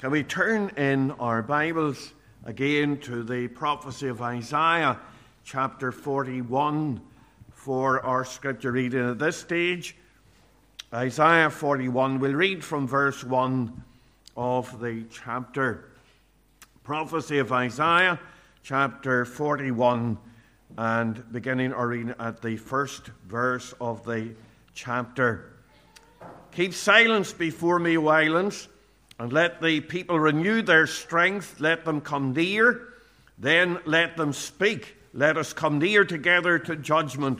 Can 0.00 0.12
we 0.12 0.22
turn 0.22 0.70
in 0.78 1.10
our 1.20 1.42
Bibles 1.42 2.14
again 2.46 2.96
to 3.00 3.22
the 3.22 3.48
prophecy 3.48 4.08
of 4.08 4.22
Isaiah, 4.22 4.98
chapter 5.44 5.92
41, 5.92 7.02
for 7.52 8.00
our 8.00 8.24
scripture 8.24 8.72
reading 8.72 9.10
at 9.10 9.18
this 9.18 9.36
stage? 9.36 9.94
Isaiah 10.94 11.50
41, 11.50 12.18
we'll 12.18 12.32
read 12.32 12.64
from 12.64 12.88
verse 12.88 13.22
1 13.22 13.84
of 14.38 14.80
the 14.80 15.04
chapter. 15.12 15.90
Prophecy 16.82 17.36
of 17.36 17.52
Isaiah, 17.52 18.18
chapter 18.62 19.26
41, 19.26 20.16
and 20.78 21.30
beginning 21.30 21.74
our 21.74 21.88
reading 21.88 22.14
at 22.18 22.40
the 22.40 22.56
first 22.56 23.10
verse 23.26 23.74
of 23.82 24.02
the 24.06 24.30
chapter. 24.72 25.52
Keep 26.52 26.72
silence 26.72 27.34
before 27.34 27.78
me, 27.78 27.98
whilst 27.98 28.70
and 29.20 29.34
let 29.34 29.60
the 29.60 29.82
people 29.82 30.18
renew 30.18 30.62
their 30.62 30.86
strength. 30.86 31.60
Let 31.60 31.84
them 31.84 32.00
come 32.00 32.32
near. 32.32 32.94
Then 33.36 33.78
let 33.84 34.16
them 34.16 34.32
speak. 34.32 34.96
Let 35.12 35.36
us 35.36 35.52
come 35.52 35.78
near 35.78 36.06
together 36.06 36.58
to 36.60 36.74
judgment. 36.74 37.38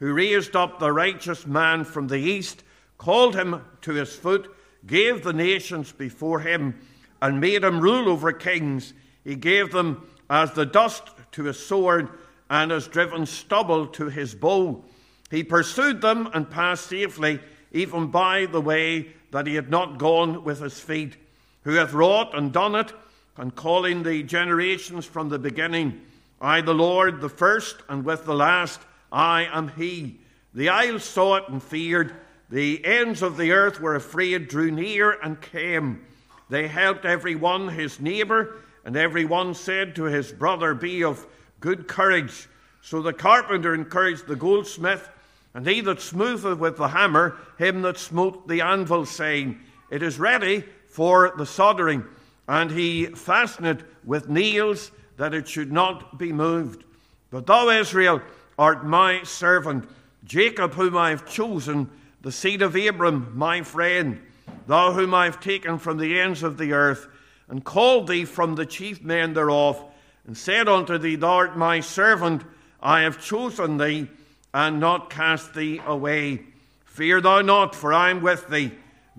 Who 0.00 0.12
raised 0.12 0.54
up 0.54 0.78
the 0.78 0.92
righteous 0.92 1.46
man 1.46 1.84
from 1.84 2.08
the 2.08 2.18
east, 2.18 2.62
called 2.98 3.34
him 3.34 3.62
to 3.80 3.94
his 3.94 4.14
foot, 4.14 4.54
gave 4.86 5.24
the 5.24 5.32
nations 5.32 5.92
before 5.92 6.40
him, 6.40 6.78
and 7.22 7.40
made 7.40 7.64
him 7.64 7.80
rule 7.80 8.10
over 8.10 8.30
kings. 8.30 8.92
He 9.24 9.34
gave 9.34 9.72
them 9.72 10.06
as 10.28 10.52
the 10.52 10.66
dust 10.66 11.04
to 11.32 11.44
his 11.44 11.58
sword, 11.58 12.10
and 12.50 12.70
as 12.70 12.86
driven 12.86 13.24
stubble 13.24 13.86
to 13.86 14.10
his 14.10 14.34
bow. 14.34 14.84
He 15.30 15.42
pursued 15.42 16.02
them 16.02 16.28
and 16.34 16.50
passed 16.50 16.88
safely, 16.88 17.40
even 17.72 18.08
by 18.08 18.44
the 18.44 18.60
way 18.60 19.14
that 19.34 19.48
he 19.48 19.56
had 19.56 19.68
not 19.68 19.98
gone 19.98 20.44
with 20.44 20.60
his 20.60 20.78
feet, 20.78 21.16
who 21.64 21.72
hath 21.72 21.92
wrought 21.92 22.38
and 22.38 22.52
done 22.52 22.76
it, 22.76 22.92
and 23.36 23.52
calling 23.56 24.04
the 24.04 24.22
generations 24.22 25.06
from 25.06 25.28
the 25.28 25.40
beginning. 25.40 26.00
I, 26.40 26.60
the 26.60 26.72
Lord, 26.72 27.20
the 27.20 27.28
first, 27.28 27.78
and 27.88 28.04
with 28.04 28.26
the 28.26 28.34
last, 28.36 28.80
I 29.10 29.48
am 29.52 29.72
He. 29.76 30.20
The 30.54 30.68
isles 30.68 31.02
saw 31.02 31.34
it 31.34 31.48
and 31.48 31.60
feared. 31.60 32.14
The 32.48 32.80
ends 32.84 33.22
of 33.22 33.36
the 33.36 33.50
earth 33.50 33.80
were 33.80 33.96
afraid, 33.96 34.46
drew 34.46 34.70
near, 34.70 35.18
and 35.20 35.40
came. 35.40 36.06
They 36.48 36.68
helped 36.68 37.04
every 37.04 37.34
one 37.34 37.66
his 37.66 37.98
neighbour, 37.98 38.58
and 38.84 38.96
every 38.96 39.24
one 39.24 39.54
said 39.54 39.96
to 39.96 40.04
his 40.04 40.30
brother, 40.30 40.74
Be 40.74 41.02
of 41.02 41.26
good 41.58 41.88
courage. 41.88 42.46
So 42.82 43.02
the 43.02 43.12
carpenter 43.12 43.74
encouraged 43.74 44.28
the 44.28 44.36
goldsmith 44.36 45.08
and 45.54 45.66
he 45.66 45.80
that 45.82 46.00
smootheth 46.00 46.58
with 46.58 46.76
the 46.76 46.88
hammer, 46.88 47.36
him 47.58 47.82
that 47.82 47.96
smote 47.96 48.48
the 48.48 48.60
anvil, 48.60 49.06
saying, 49.06 49.60
It 49.88 50.02
is 50.02 50.18
ready 50.18 50.64
for 50.88 51.32
the 51.38 51.46
soldering. 51.46 52.04
And 52.48 52.70
he 52.70 53.06
fastened 53.06 53.68
it 53.68 53.80
with 54.04 54.28
nails, 54.28 54.90
that 55.16 55.32
it 55.32 55.46
should 55.46 55.70
not 55.70 56.18
be 56.18 56.32
moved. 56.32 56.82
But 57.30 57.46
thou, 57.46 57.68
Israel, 57.68 58.20
art 58.58 58.84
my 58.84 59.22
servant, 59.22 59.88
Jacob, 60.24 60.74
whom 60.74 60.96
I 60.96 61.10
have 61.10 61.24
chosen, 61.24 61.88
the 62.20 62.32
seed 62.32 62.60
of 62.60 62.74
Abram, 62.74 63.32
my 63.34 63.62
friend, 63.62 64.20
thou 64.66 64.92
whom 64.92 65.14
I 65.14 65.26
have 65.26 65.40
taken 65.40 65.78
from 65.78 65.98
the 65.98 66.18
ends 66.18 66.42
of 66.42 66.58
the 66.58 66.72
earth, 66.72 67.06
and 67.48 67.64
called 67.64 68.08
thee 68.08 68.24
from 68.24 68.56
the 68.56 68.66
chief 68.66 69.02
men 69.02 69.34
thereof, 69.34 69.82
and 70.26 70.36
said 70.36 70.68
unto 70.68 70.98
thee, 70.98 71.16
Thou 71.16 71.32
art 71.32 71.56
my 71.56 71.78
servant, 71.80 72.42
I 72.82 73.02
have 73.02 73.22
chosen 73.22 73.76
thee 73.76 74.08
and 74.54 74.78
not 74.78 75.10
cast 75.10 75.52
thee 75.52 75.80
away. 75.84 76.40
Fear 76.84 77.20
thou 77.20 77.42
not, 77.42 77.74
for 77.74 77.92
I 77.92 78.10
am 78.10 78.22
with 78.22 78.48
thee. 78.48 78.70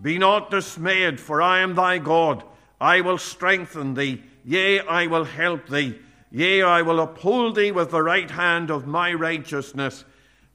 Be 0.01 0.17
not 0.17 0.49
dismayed, 0.49 1.19
for 1.19 1.41
I 1.41 1.59
am 1.59 1.75
thy 1.75 1.97
God. 1.97 2.43
I 2.79 3.01
will 3.01 3.17
strengthen 3.17 3.93
thee, 3.93 4.23
yea, 4.45 4.79
I 4.79 5.07
will 5.07 5.25
help 5.25 5.67
thee. 5.67 5.99
Yea, 6.31 6.63
I 6.63 6.81
will 6.81 7.01
uphold 7.01 7.55
thee 7.55 7.71
with 7.71 7.91
the 7.91 8.01
right 8.01 8.31
hand 8.31 8.71
of 8.71 8.87
my 8.87 9.13
righteousness. 9.13 10.05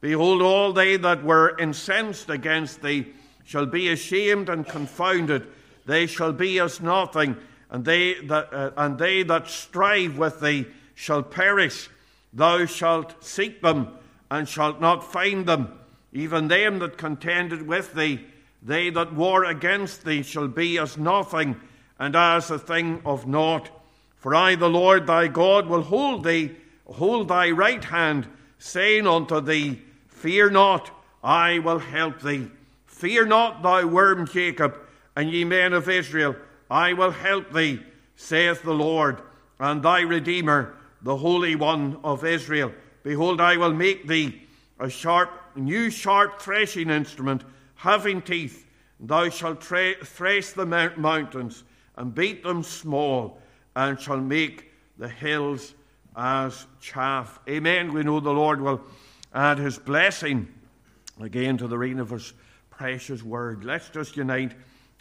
Behold, 0.00 0.40
all 0.40 0.72
they 0.72 0.96
that 0.96 1.22
were 1.22 1.56
incensed 1.58 2.30
against 2.30 2.80
thee 2.80 3.12
shall 3.44 3.66
be 3.66 3.90
ashamed 3.90 4.48
and 4.48 4.66
confounded. 4.66 5.46
They 5.84 6.06
shall 6.06 6.32
be 6.32 6.58
as 6.58 6.80
nothing, 6.80 7.36
and 7.70 7.84
they 7.84 8.14
that, 8.26 8.52
uh, 8.52 8.70
and 8.78 8.98
they 8.98 9.24
that 9.24 9.48
strive 9.48 10.16
with 10.16 10.40
thee 10.40 10.66
shall 10.94 11.22
perish. 11.22 11.90
Thou 12.32 12.64
shalt 12.64 13.22
seek 13.22 13.60
them 13.60 13.88
and 14.30 14.48
shalt 14.48 14.80
not 14.80 15.12
find 15.12 15.46
them. 15.46 15.78
Even 16.12 16.48
them 16.48 16.78
that 16.80 16.98
contended 16.98 17.66
with 17.66 17.94
thee, 17.94 18.24
they 18.62 18.90
that 18.90 19.14
war 19.14 19.44
against 19.44 20.04
thee, 20.04 20.22
shall 20.22 20.48
be 20.48 20.78
as 20.78 20.98
nothing 20.98 21.60
and 21.98 22.16
as 22.16 22.50
a 22.50 22.58
thing 22.58 23.00
of 23.04 23.26
naught. 23.26 23.70
For 24.16 24.34
I, 24.34 24.54
the 24.54 24.68
Lord 24.68 25.06
thy 25.06 25.28
God, 25.28 25.66
will 25.66 25.82
hold 25.82 26.24
thee, 26.24 26.56
hold 26.86 27.28
thy 27.28 27.50
right 27.50 27.82
hand, 27.82 28.26
saying 28.58 29.06
unto 29.06 29.40
thee, 29.40 29.82
Fear 30.08 30.50
not, 30.50 30.90
I 31.24 31.58
will 31.60 31.78
help 31.78 32.20
thee. 32.20 32.50
Fear 32.86 33.26
not, 33.26 33.62
thou 33.62 33.86
worm 33.86 34.26
Jacob, 34.26 34.76
and 35.16 35.30
ye 35.30 35.44
men 35.44 35.72
of 35.72 35.88
Israel, 35.88 36.36
I 36.70 36.92
will 36.92 37.10
help 37.10 37.52
thee, 37.52 37.82
saith 38.16 38.62
the 38.62 38.74
Lord, 38.74 39.22
and 39.58 39.82
thy 39.82 40.00
Redeemer, 40.00 40.74
the 41.00 41.16
Holy 41.16 41.56
One 41.56 41.98
of 42.04 42.24
Israel. 42.24 42.72
Behold, 43.02 43.40
I 43.40 43.56
will 43.56 43.72
make 43.72 44.06
thee 44.06 44.42
a 44.78 44.90
sharp, 44.90 45.30
new 45.54 45.90
sharp 45.90 46.40
threshing 46.40 46.90
instrument, 46.90 47.44
having 47.74 48.22
teeth. 48.22 48.66
Thou 48.98 49.28
shalt 49.30 49.62
thresh 49.62 50.50
the 50.50 50.66
mountains 50.66 51.64
and 51.96 52.14
beat 52.14 52.42
them 52.42 52.62
small, 52.62 53.40
and 53.74 53.98
shall 53.98 54.20
make 54.20 54.70
the 54.98 55.08
hills 55.08 55.74
as 56.16 56.66
chaff. 56.80 57.40
Amen. 57.48 57.92
We 57.92 58.02
know 58.02 58.20
the 58.20 58.30
Lord 58.30 58.60
will 58.60 58.82
add 59.32 59.58
his 59.58 59.78
blessing 59.78 60.48
again 61.20 61.56
to 61.58 61.68
the 61.68 61.78
reading 61.78 62.00
of 62.00 62.10
his 62.10 62.32
precious 62.68 63.22
word. 63.22 63.64
Let's 63.64 63.88
just 63.90 64.16
unite 64.16 64.54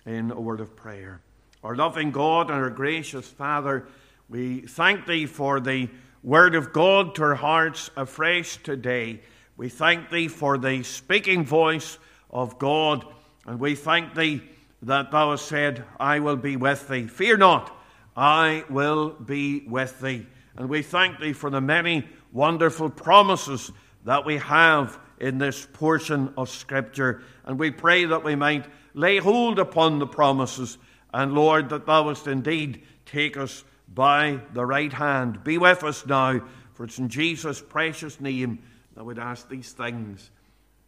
in 0.06 0.32
a 0.32 0.40
word 0.40 0.60
of 0.60 0.76
prayer. 0.76 1.22
Our 1.64 1.76
loving 1.76 2.12
God 2.12 2.50
and 2.50 2.60
our 2.60 2.70
gracious 2.70 3.28
Father, 3.28 3.88
we 4.30 4.62
thank 4.62 5.06
thee 5.06 5.26
for 5.26 5.60
the 5.60 5.90
word 6.24 6.56
of 6.56 6.74
God 6.74 7.16
to 7.16 7.24
our 7.24 7.36
hearts 7.36 7.90
afresh 7.96 8.58
today. 8.58 9.22
We 9.58 9.70
thank 9.70 10.10
thee 10.10 10.28
for 10.28 10.58
the 10.58 10.84
speaking 10.84 11.46
voice 11.46 11.98
of 12.30 12.60
God, 12.60 13.06
and 13.46 13.60
we 13.60 13.76
thank 13.76 14.16
thee 14.16 14.42
that 14.82 15.12
thou 15.12 15.32
hast 15.32 15.48
said, 15.48 15.84
I 16.00 16.20
will 16.20 16.36
be 16.36 16.56
with 16.56 16.88
thee. 16.88 17.08
Fear 17.08 17.38
not, 17.38 17.76
I 18.16 18.64
will 18.70 19.10
be 19.12 19.62
with 19.62 20.00
thee. 20.02 20.26
And 20.56 20.70
we 20.70 20.82
thank 20.82 21.20
thee 21.20 21.34
for 21.34 21.50
the 21.50 21.62
many 21.62 22.08
wonderful 22.32 22.90
promises 22.90 23.72
that 24.06 24.26
we 24.26 24.38
have 24.38 25.00
in 25.20 25.38
this 25.38 25.68
portion 25.74 26.34
of 26.38 26.50
Scripture. 26.50 27.22
And 27.46 27.60
we 27.60 27.72
pray 27.72 28.06
that 28.06 28.24
we 28.24 28.36
might 28.36 28.66
lay 28.94 29.18
hold 29.18 29.60
upon 29.60 30.00
the 30.00 30.08
promises, 30.08 30.78
and 31.14 31.34
Lord, 31.34 31.70
that 31.70 31.86
thou 31.86 32.04
wouldst 32.04 32.28
indeed 32.28 32.84
take 33.06 33.38
us 33.38 33.64
by 33.94 34.40
the 34.54 34.66
right 34.66 34.94
hand. 34.94 35.44
Be 35.44 35.58
with 35.58 35.84
us 35.84 36.06
now, 36.06 36.42
for 36.74 36.84
it's 36.84 37.00
in 37.00 37.10
Jesus' 37.10 37.62
precious 37.62 38.20
name 38.20 38.60
that 38.96 39.04
we'd 39.04 39.20
ask 39.20 39.50
these 39.50 39.72
things. 39.72 40.32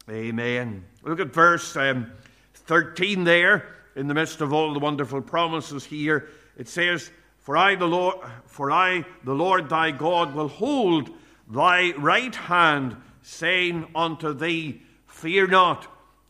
Amen. 0.09 0.83
Look 1.03 1.19
at 1.19 1.33
verse 1.33 1.75
um, 1.75 2.11
13 2.53 3.23
there, 3.23 3.65
in 3.95 4.07
the 4.07 4.13
midst 4.13 4.41
of 4.41 4.53
all 4.53 4.73
the 4.73 4.79
wonderful 4.79 5.21
promises 5.21 5.83
here. 5.83 6.29
It 6.57 6.67
says, 6.67 7.11
For 7.39 7.57
I, 7.57 7.75
the 7.75 7.87
Lord, 7.87 8.17
for 8.45 8.71
I, 8.71 9.05
the 9.23 9.33
Lord 9.33 9.69
thy 9.69 9.91
God, 9.91 10.33
will 10.33 10.47
hold 10.47 11.09
thy 11.49 11.91
right 11.91 12.33
hand, 12.33 12.95
saying 13.21 13.87
unto 13.95 14.33
thee, 14.33 14.81
Fear 15.07 15.47
not, 15.47 15.87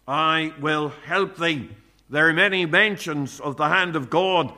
I 0.07 0.53
will 0.59 0.89
help 1.05 1.37
thee. 1.37 1.69
There 2.09 2.27
are 2.27 2.33
many 2.33 2.65
mentions 2.65 3.39
of 3.39 3.55
the 3.55 3.69
hand 3.69 3.95
of 3.95 4.09
God 4.09 4.53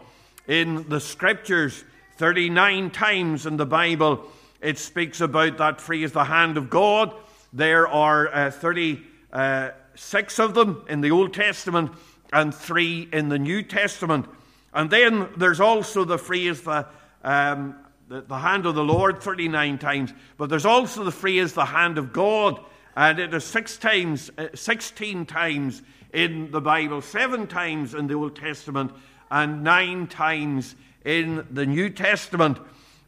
in 0.48 0.90
the 0.90 1.00
scriptures. 1.00 1.84
39 2.18 2.92
times 2.92 3.46
in 3.46 3.58
the 3.58 3.66
Bible 3.66 4.30
it 4.64 4.80
speaks 4.80 5.20
about 5.20 5.58
that 5.58 5.82
phrase, 5.82 6.14
the 6.14 6.24
hand 6.24 6.58
of 6.58 6.70
God. 6.70 7.14
There 7.52 7.86
are 7.86 8.34
uh, 8.34 8.50
36 8.50 10.40
of 10.40 10.54
them 10.54 10.86
in 10.88 11.02
the 11.02 11.12
Old 11.12 11.34
Testament 11.34 11.92
and 12.32 12.56
three 12.56 13.10
in 13.12 13.28
the 13.28 13.38
New 13.38 13.62
Testament. 13.62 14.26
And 14.74 14.90
then 14.90 15.28
there's 15.36 15.60
also 15.60 16.06
the 16.06 16.18
phrase, 16.18 16.62
the, 16.62 16.88
um, 17.26 17.76
the, 18.08 18.22
the, 18.22 18.38
hand 18.38 18.66
of 18.66 18.76
the 18.76 18.86
Lord, 18.86 19.22
39 19.22 19.78
times. 19.80 20.14
But 20.38 20.50
there's 20.50 20.66
also 20.66 21.04
the 21.04 21.12
phrase, 21.12 21.52
the 21.52 21.66
hand 21.66 21.98
of 21.98 22.14
God. 22.14 22.64
And 22.96 23.20
it 23.20 23.34
is 23.34 23.44
six 23.44 23.78
times, 23.78 24.32
uh, 24.38 24.48
16 24.56 25.26
times 25.26 25.84
in 26.14 26.52
the 26.52 26.62
Bible, 26.62 27.02
seven 27.02 27.48
times 27.48 27.94
in 27.94 28.08
the 28.08 28.14
Old 28.14 28.38
Testament, 28.38 28.94
and 29.30 29.62
nine 29.62 30.08
times 30.08 30.76
in 31.06 31.46
the 31.52 31.66
New 31.66 31.90
Testament. 31.90 32.58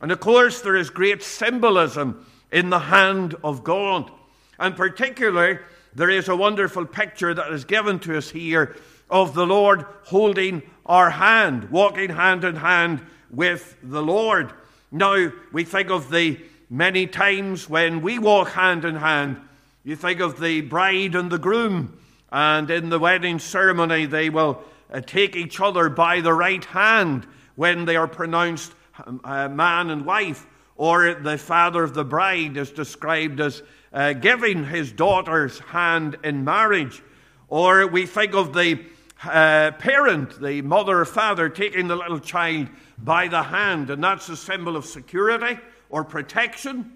And 0.01 0.11
of 0.11 0.19
course, 0.19 0.61
there 0.61 0.75
is 0.75 0.89
great 0.89 1.23
symbolism 1.23 2.25
in 2.51 2.69
the 2.69 2.79
hand 2.79 3.35
of 3.43 3.63
God. 3.63 4.11
And 4.59 4.75
particularly, 4.75 5.59
there 5.93 6.09
is 6.09 6.27
a 6.27 6.35
wonderful 6.35 6.85
picture 6.85 7.33
that 7.33 7.51
is 7.51 7.65
given 7.65 7.99
to 7.99 8.17
us 8.17 8.29
here 8.29 8.75
of 9.09 9.33
the 9.33 9.45
Lord 9.45 9.85
holding 10.03 10.61
our 10.85 11.09
hand, 11.09 11.69
walking 11.71 12.09
hand 12.09 12.43
in 12.43 12.57
hand 12.57 13.01
with 13.31 13.75
the 13.81 14.01
Lord. 14.01 14.51
Now, 14.91 15.31
we 15.51 15.63
think 15.63 15.89
of 15.89 16.09
the 16.09 16.39
many 16.69 17.07
times 17.07 17.69
when 17.69 18.01
we 18.01 18.19
walk 18.19 18.49
hand 18.49 18.85
in 18.85 18.95
hand. 18.95 19.39
You 19.83 19.95
think 19.95 20.19
of 20.19 20.39
the 20.39 20.61
bride 20.61 21.15
and 21.15 21.31
the 21.31 21.37
groom, 21.37 21.97
and 22.31 22.69
in 22.69 22.89
the 22.89 22.99
wedding 22.99 23.39
ceremony, 23.39 24.05
they 24.05 24.29
will 24.29 24.61
uh, 24.91 25.01
take 25.01 25.35
each 25.35 25.59
other 25.59 25.89
by 25.89 26.21
the 26.21 26.33
right 26.33 26.65
hand 26.65 27.27
when 27.55 27.85
they 27.85 27.95
are 27.95 28.07
pronounced 28.07 28.73
um, 29.05 29.21
uh, 29.23 29.47
man 29.49 29.89
and 29.89 30.05
wife, 30.05 30.45
or 30.75 31.13
the 31.13 31.37
father 31.37 31.83
of 31.83 31.93
the 31.93 32.03
bride 32.03 32.57
is 32.57 32.71
described 32.71 33.39
as 33.39 33.63
uh, 33.93 34.13
giving 34.13 34.65
his 34.65 34.91
daughter's 34.91 35.59
hand 35.59 36.17
in 36.23 36.43
marriage. 36.43 37.01
Or 37.47 37.87
we 37.87 38.05
think 38.05 38.35
of 38.35 38.53
the 38.53 38.83
uh, 39.23 39.71
parent, 39.71 40.41
the 40.41 40.61
mother 40.61 40.99
or 40.99 41.05
father, 41.05 41.49
taking 41.49 41.87
the 41.87 41.95
little 41.95 42.19
child 42.19 42.67
by 42.97 43.27
the 43.27 43.43
hand, 43.43 43.89
and 43.89 44.03
that's 44.03 44.29
a 44.29 44.37
symbol 44.37 44.75
of 44.75 44.85
security 44.85 45.59
or 45.89 46.03
protection. 46.03 46.91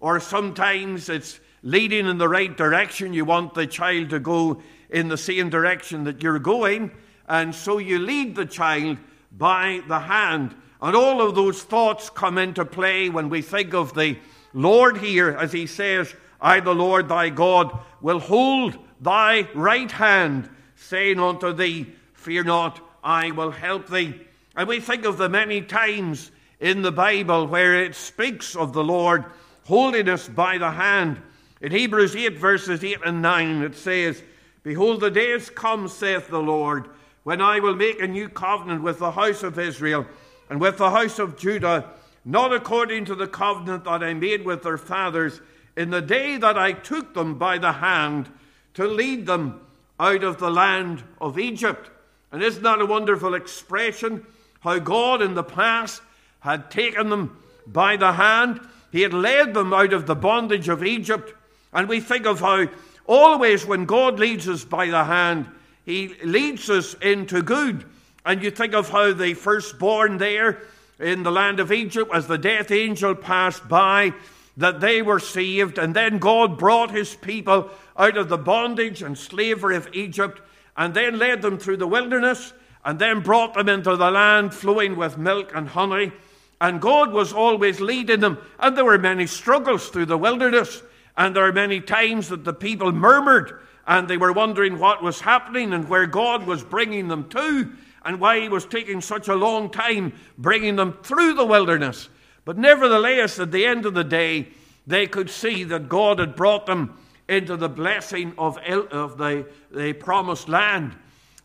Or 0.00 0.20
sometimes 0.20 1.08
it's 1.08 1.40
leading 1.62 2.06
in 2.06 2.18
the 2.18 2.28
right 2.28 2.56
direction. 2.56 3.12
You 3.12 3.24
want 3.24 3.54
the 3.54 3.66
child 3.66 4.10
to 4.10 4.20
go 4.20 4.62
in 4.88 5.08
the 5.08 5.18
same 5.18 5.50
direction 5.50 6.04
that 6.04 6.22
you're 6.22 6.38
going, 6.38 6.92
and 7.28 7.54
so 7.54 7.78
you 7.78 7.98
lead 7.98 8.36
the 8.36 8.46
child 8.46 8.98
by 9.32 9.82
the 9.88 10.00
hand. 10.00 10.54
And 10.80 10.94
all 10.94 11.20
of 11.20 11.34
those 11.34 11.62
thoughts 11.62 12.10
come 12.10 12.38
into 12.38 12.64
play 12.64 13.08
when 13.08 13.28
we 13.28 13.42
think 13.42 13.74
of 13.74 13.94
the 13.94 14.18
Lord 14.52 14.98
here, 14.98 15.30
as 15.30 15.52
he 15.52 15.66
says, 15.66 16.14
I, 16.40 16.60
the 16.60 16.74
Lord 16.74 17.08
thy 17.08 17.30
God, 17.30 17.78
will 18.00 18.20
hold 18.20 18.78
thy 19.00 19.48
right 19.54 19.90
hand, 19.90 20.48
saying 20.76 21.18
unto 21.18 21.52
thee, 21.52 21.86
Fear 22.14 22.44
not, 22.44 22.80
I 23.02 23.30
will 23.30 23.50
help 23.50 23.88
thee. 23.88 24.20
And 24.56 24.68
we 24.68 24.80
think 24.80 25.04
of 25.04 25.18
the 25.18 25.28
many 25.28 25.62
times 25.62 26.30
in 26.60 26.82
the 26.82 26.92
Bible 26.92 27.46
where 27.46 27.82
it 27.82 27.94
speaks 27.94 28.56
of 28.56 28.72
the 28.72 28.84
Lord 28.84 29.24
holding 29.64 30.08
us 30.08 30.28
by 30.28 30.58
the 30.58 30.70
hand. 30.70 31.20
In 31.60 31.72
Hebrews 31.72 32.16
8, 32.16 32.38
verses 32.38 32.82
8 32.82 32.98
and 33.04 33.22
9, 33.22 33.62
it 33.62 33.76
says, 33.76 34.22
Behold, 34.62 35.00
the 35.00 35.10
days 35.10 35.50
come, 35.50 35.88
saith 35.88 36.28
the 36.28 36.40
Lord, 36.40 36.88
when 37.24 37.40
I 37.40 37.60
will 37.60 37.74
make 37.74 38.00
a 38.00 38.06
new 38.06 38.28
covenant 38.28 38.82
with 38.82 38.98
the 38.98 39.12
house 39.12 39.42
of 39.42 39.58
Israel 39.58 40.06
and 40.48 40.60
with 40.60 40.78
the 40.78 40.90
house 40.90 41.18
of 41.18 41.36
Judah, 41.36 41.90
not 42.24 42.52
according 42.52 43.04
to 43.06 43.14
the 43.14 43.26
covenant 43.26 43.84
that 43.84 44.02
I 44.02 44.14
made 44.14 44.44
with 44.44 44.62
their 44.62 44.78
fathers 44.78 45.40
in 45.76 45.90
the 45.90 46.02
day 46.02 46.36
that 46.36 46.58
I 46.58 46.72
took 46.72 47.14
them 47.14 47.38
by 47.38 47.58
the 47.58 47.72
hand 47.72 48.30
to 48.74 48.86
lead 48.86 49.26
them 49.26 49.60
out 50.00 50.24
of 50.24 50.38
the 50.38 50.50
land 50.50 51.02
of 51.20 51.38
Egypt. 51.38 51.90
And 52.32 52.42
isn't 52.42 52.62
that 52.62 52.80
a 52.80 52.86
wonderful 52.86 53.34
expression? 53.34 54.26
How 54.60 54.78
God 54.78 55.22
in 55.22 55.34
the 55.34 55.44
past 55.44 56.02
had 56.40 56.70
taken 56.70 57.08
them 57.10 57.38
by 57.66 57.96
the 57.96 58.12
hand, 58.12 58.60
He 58.90 59.02
had 59.02 59.12
led 59.12 59.54
them 59.54 59.72
out 59.72 59.92
of 59.92 60.06
the 60.06 60.14
bondage 60.14 60.68
of 60.68 60.84
Egypt. 60.84 61.34
And 61.72 61.88
we 61.88 62.00
think 62.00 62.26
of 62.26 62.40
how 62.40 62.66
always 63.06 63.66
when 63.66 63.84
God 63.84 64.18
leads 64.18 64.48
us 64.48 64.64
by 64.64 64.86
the 64.86 65.04
hand, 65.04 65.46
He 65.88 66.14
leads 66.22 66.68
us 66.68 66.92
into 67.00 67.40
good. 67.40 67.82
And 68.26 68.42
you 68.42 68.50
think 68.50 68.74
of 68.74 68.90
how 68.90 69.14
the 69.14 69.32
firstborn 69.32 70.18
there 70.18 70.60
in 71.00 71.22
the 71.22 71.32
land 71.32 71.60
of 71.60 71.72
Egypt, 71.72 72.10
as 72.12 72.26
the 72.26 72.36
death 72.36 72.70
angel 72.70 73.14
passed 73.14 73.66
by, 73.70 74.12
that 74.58 74.82
they 74.82 75.00
were 75.00 75.18
saved. 75.18 75.78
And 75.78 75.96
then 75.96 76.18
God 76.18 76.58
brought 76.58 76.90
His 76.90 77.14
people 77.14 77.70
out 77.96 78.18
of 78.18 78.28
the 78.28 78.36
bondage 78.36 79.00
and 79.00 79.16
slavery 79.16 79.76
of 79.76 79.88
Egypt, 79.94 80.42
and 80.76 80.92
then 80.92 81.18
led 81.18 81.40
them 81.40 81.58
through 81.58 81.78
the 81.78 81.86
wilderness, 81.86 82.52
and 82.84 82.98
then 82.98 83.20
brought 83.20 83.54
them 83.54 83.70
into 83.70 83.96
the 83.96 84.10
land 84.10 84.52
flowing 84.52 84.94
with 84.94 85.16
milk 85.16 85.52
and 85.54 85.70
honey. 85.70 86.12
And 86.60 86.82
God 86.82 87.14
was 87.14 87.32
always 87.32 87.80
leading 87.80 88.20
them. 88.20 88.36
And 88.58 88.76
there 88.76 88.84
were 88.84 88.98
many 88.98 89.26
struggles 89.26 89.88
through 89.88 90.04
the 90.04 90.18
wilderness. 90.18 90.82
And 91.16 91.34
there 91.34 91.46
are 91.46 91.52
many 91.52 91.80
times 91.80 92.28
that 92.28 92.44
the 92.44 92.52
people 92.52 92.92
murmured 92.92 93.58
and 93.88 94.06
they 94.06 94.18
were 94.18 94.32
wondering 94.32 94.78
what 94.78 95.02
was 95.02 95.20
happening 95.20 95.72
and 95.72 95.88
where 95.88 96.06
God 96.06 96.46
was 96.46 96.62
bringing 96.62 97.08
them 97.08 97.28
to 97.30 97.72
and 98.04 98.20
why 98.20 98.38
He 98.38 98.48
was 98.48 98.66
taking 98.66 99.00
such 99.00 99.28
a 99.28 99.34
long 99.34 99.70
time 99.70 100.12
bringing 100.36 100.76
them 100.76 100.98
through 101.02 101.34
the 101.34 101.46
wilderness. 101.46 102.10
But 102.44 102.58
nevertheless, 102.58 103.38
at 103.38 103.50
the 103.50 103.64
end 103.64 103.86
of 103.86 103.94
the 103.94 104.04
day, 104.04 104.48
they 104.86 105.06
could 105.06 105.30
see 105.30 105.64
that 105.64 105.88
God 105.88 106.18
had 106.18 106.36
brought 106.36 106.66
them 106.66 106.98
into 107.28 107.56
the 107.56 107.68
blessing 107.68 108.34
of, 108.38 108.58
of 108.58 109.18
the, 109.18 109.46
the 109.70 109.94
promised 109.94 110.48
land. 110.48 110.94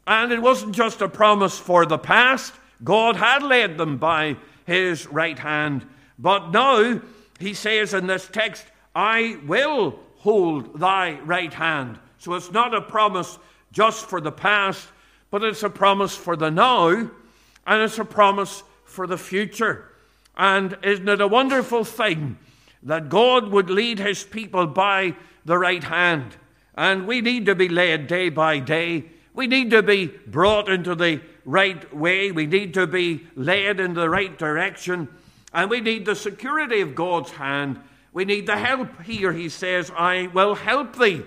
And 0.06 0.32
it 0.32 0.42
wasn't 0.42 0.76
just 0.76 1.02
a 1.02 1.10
promise 1.10 1.58
for 1.58 1.86
the 1.86 1.98
past, 1.98 2.54
God 2.84 3.16
had 3.16 3.42
led 3.42 3.78
them 3.78 3.98
by 3.98 4.36
his 4.66 5.08
right 5.08 5.40
hand. 5.40 5.86
But 6.20 6.52
now 6.52 7.02
he 7.40 7.54
says 7.54 7.94
in 7.94 8.08
this 8.08 8.28
text, 8.28 8.66
I 8.94 9.38
will 9.46 10.00
hold 10.18 10.80
thy 10.80 11.20
right 11.22 11.54
hand. 11.54 12.00
So 12.24 12.36
it's 12.36 12.54
not 12.54 12.74
a 12.74 12.80
promise 12.80 13.38
just 13.74 14.06
for 14.06 14.22
the 14.22 14.32
past, 14.32 14.88
but 15.30 15.44
it's 15.44 15.62
a 15.62 15.70
promise 15.70 16.16
for 16.16 16.38
the 16.38 16.50
now, 16.50 16.88
and 16.88 17.82
it's 17.82 18.00
a 18.00 18.06
promise 18.06 18.64
for 18.86 19.08
the 19.08 19.18
future. 19.18 19.90
And 20.38 20.78
isn't 20.84 21.10
it 21.10 21.20
a 21.20 21.28
wonderful 21.28 21.84
thing 21.84 22.38
that 22.84 23.10
God 23.10 23.50
would 23.50 23.70
lead 23.70 24.00
his 24.00 24.24
people 24.24 24.68
by 24.68 25.18
the 25.44 25.58
right 25.58 25.84
hand? 25.84 26.38
And 26.76 27.08
we 27.08 27.20
need 27.20 27.46
to 27.48 27.56
be 27.56 27.68
led 27.68 28.08
day 28.08 28.30
by 28.30 28.60
day. 28.60 29.04
We 29.34 29.48
need 29.48 29.72
to 29.72 29.84
be 29.84 30.06
brought 30.06 30.70
into 30.70 30.96
the 30.96 31.20
right 31.44 31.94
way. 31.94 32.32
We 32.32 32.46
need 32.46 32.74
to 32.76 32.88
be 32.88 33.28
led 33.36 33.82
in 33.82 33.96
the 33.96 34.10
right 34.10 34.40
direction. 34.40 35.10
And 35.54 35.70
we 35.70 35.82
need 35.82 36.06
the 36.06 36.16
security 36.16 36.80
of 36.80 36.96
God's 36.96 37.32
hand. 37.32 37.82
We 38.14 38.24
need 38.24 38.48
the 38.48 38.56
help 38.56 39.02
here. 39.02 39.34
He 39.34 39.50
says, 39.50 39.92
I 39.94 40.28
will 40.28 40.56
help 40.56 40.98
thee 40.98 41.24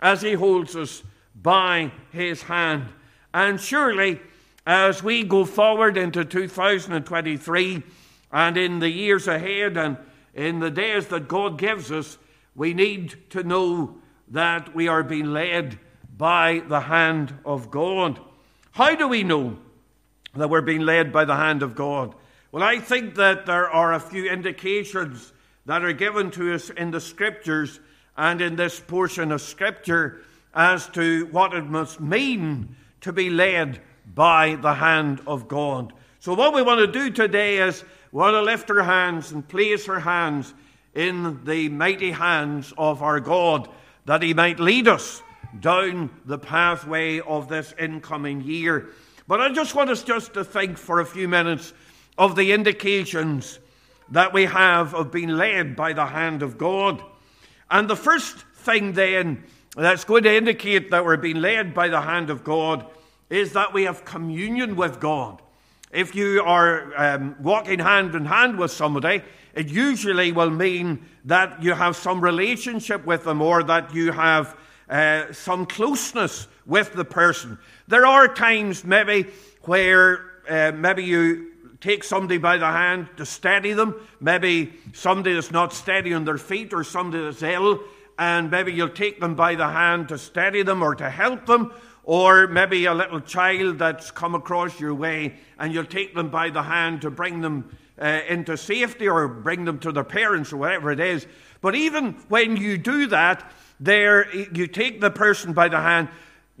as 0.00 0.22
he 0.22 0.32
holds 0.32 0.76
us 0.76 1.02
by 1.34 1.92
his 2.12 2.42
hand. 2.42 2.86
And 3.32 3.60
surely, 3.60 4.20
as 4.66 5.02
we 5.02 5.24
go 5.24 5.44
forward 5.44 5.96
into 5.96 6.24
2023 6.24 7.82
and 8.32 8.56
in 8.56 8.78
the 8.78 8.90
years 8.90 9.26
ahead 9.26 9.76
and 9.76 9.96
in 10.34 10.60
the 10.60 10.70
days 10.70 11.08
that 11.08 11.28
God 11.28 11.58
gives 11.58 11.90
us, 11.90 12.18
we 12.54 12.74
need 12.74 13.16
to 13.30 13.42
know 13.42 13.96
that 14.28 14.74
we 14.74 14.88
are 14.88 15.02
being 15.02 15.32
led 15.32 15.78
by 16.16 16.62
the 16.68 16.80
hand 16.80 17.34
of 17.44 17.70
God. 17.70 18.20
How 18.72 18.94
do 18.94 19.08
we 19.08 19.24
know 19.24 19.58
that 20.34 20.50
we're 20.50 20.60
being 20.60 20.82
led 20.82 21.12
by 21.12 21.24
the 21.24 21.36
hand 21.36 21.62
of 21.62 21.74
God? 21.74 22.14
Well, 22.52 22.62
I 22.62 22.78
think 22.78 23.14
that 23.16 23.46
there 23.46 23.70
are 23.70 23.92
a 23.92 24.00
few 24.00 24.30
indications 24.30 25.32
that 25.66 25.84
are 25.84 25.92
given 25.92 26.30
to 26.32 26.54
us 26.54 26.70
in 26.70 26.90
the 26.90 27.00
scriptures 27.00 27.80
and 28.16 28.40
in 28.40 28.56
this 28.56 28.80
portion 28.80 29.32
of 29.32 29.40
scripture 29.40 30.22
as 30.54 30.88
to 30.88 31.26
what 31.26 31.54
it 31.54 31.64
must 31.64 32.00
mean 32.00 32.74
to 33.00 33.12
be 33.12 33.30
led 33.30 33.80
by 34.14 34.56
the 34.56 34.74
hand 34.74 35.20
of 35.26 35.48
God. 35.48 35.92
So, 36.18 36.34
what 36.34 36.54
we 36.54 36.62
want 36.62 36.80
to 36.80 36.86
do 36.86 37.10
today 37.10 37.58
is 37.58 37.84
we 38.12 38.18
want 38.18 38.34
to 38.34 38.42
lift 38.42 38.70
our 38.70 38.82
hands 38.82 39.32
and 39.32 39.46
place 39.46 39.88
our 39.88 40.00
hands 40.00 40.52
in 40.94 41.44
the 41.44 41.68
mighty 41.68 42.10
hands 42.10 42.72
of 42.76 43.02
our 43.02 43.20
God 43.20 43.68
that 44.06 44.22
He 44.22 44.34
might 44.34 44.60
lead 44.60 44.88
us 44.88 45.22
down 45.58 46.10
the 46.24 46.38
pathway 46.38 47.20
of 47.20 47.48
this 47.48 47.74
incoming 47.78 48.42
year. 48.42 48.90
But 49.26 49.40
I 49.40 49.52
just 49.52 49.74
want 49.74 49.90
us 49.90 50.02
just 50.02 50.34
to 50.34 50.44
think 50.44 50.76
for 50.76 51.00
a 51.00 51.06
few 51.06 51.28
minutes 51.28 51.72
of 52.18 52.36
the 52.36 52.52
indications 52.52 53.58
that 54.10 54.32
we 54.32 54.44
have 54.46 54.94
of 54.94 55.12
being 55.12 55.28
led 55.28 55.76
by 55.76 55.92
the 55.92 56.06
hand 56.06 56.42
of 56.42 56.58
God. 56.58 57.02
And 57.70 57.88
the 57.88 57.96
first 57.96 58.36
thing 58.36 58.92
then 58.92 59.44
that's 59.76 60.04
going 60.04 60.24
to 60.24 60.34
indicate 60.34 60.90
that 60.90 61.04
we're 61.04 61.16
being 61.16 61.40
led 61.40 61.74
by 61.74 61.88
the 61.88 62.00
hand 62.00 62.30
of 62.30 62.44
God 62.44 62.86
is 63.28 63.52
that 63.52 63.72
we 63.72 63.84
have 63.84 64.04
communion 64.04 64.74
with 64.76 64.98
God. 64.98 65.40
If 65.92 66.14
you 66.14 66.42
are 66.44 66.92
um, 66.96 67.36
walking 67.40 67.78
hand 67.78 68.14
in 68.14 68.24
hand 68.24 68.58
with 68.58 68.70
somebody, 68.70 69.22
it 69.54 69.68
usually 69.68 70.32
will 70.32 70.50
mean 70.50 71.04
that 71.24 71.62
you 71.62 71.72
have 71.72 71.96
some 71.96 72.20
relationship 72.20 73.04
with 73.06 73.24
them 73.24 73.42
or 73.42 73.62
that 73.64 73.94
you 73.94 74.12
have 74.12 74.56
uh, 74.88 75.32
some 75.32 75.66
closeness 75.66 76.48
with 76.66 76.92
the 76.92 77.04
person. 77.04 77.58
There 77.88 78.06
are 78.06 78.28
times 78.28 78.84
maybe 78.84 79.30
where 79.62 80.30
uh, 80.48 80.72
maybe 80.72 81.04
you 81.04 81.49
take 81.80 82.04
somebody 82.04 82.38
by 82.38 82.58
the 82.58 82.66
hand 82.66 83.08
to 83.16 83.26
steady 83.26 83.72
them, 83.72 83.94
maybe 84.20 84.72
somebody 84.92 85.34
that's 85.34 85.50
not 85.50 85.72
steady 85.72 86.12
on 86.12 86.24
their 86.24 86.38
feet 86.38 86.72
or 86.72 86.84
somebody 86.84 87.24
that's 87.24 87.42
ill, 87.42 87.80
and 88.18 88.50
maybe 88.50 88.72
you'll 88.72 88.88
take 88.88 89.20
them 89.20 89.34
by 89.34 89.54
the 89.54 89.66
hand 89.66 90.08
to 90.08 90.18
steady 90.18 90.62
them 90.62 90.82
or 90.82 90.94
to 90.94 91.08
help 91.08 91.46
them, 91.46 91.72
or 92.04 92.46
maybe 92.46 92.84
a 92.86 92.94
little 92.94 93.20
child 93.20 93.78
that's 93.78 94.10
come 94.10 94.34
across 94.34 94.80
your 94.80 94.94
way 94.94 95.34
and 95.58 95.72
you'll 95.72 95.84
take 95.84 96.14
them 96.14 96.28
by 96.28 96.50
the 96.50 96.62
hand 96.62 97.02
to 97.02 97.10
bring 97.10 97.40
them 97.40 97.76
uh, 98.00 98.20
into 98.28 98.56
safety 98.56 99.08
or 99.08 99.28
bring 99.28 99.64
them 99.64 99.78
to 99.78 99.92
their 99.92 100.04
parents 100.04 100.52
or 100.52 100.56
whatever 100.56 100.90
it 100.90 101.00
is. 101.00 101.26
But 101.60 101.74
even 101.74 102.14
when 102.28 102.56
you 102.56 102.78
do 102.78 103.06
that, 103.08 103.50
there 103.78 104.34
you 104.34 104.66
take 104.66 105.00
the 105.00 105.10
person 105.10 105.52
by 105.52 105.68
the 105.68 105.80
hand, 105.80 106.08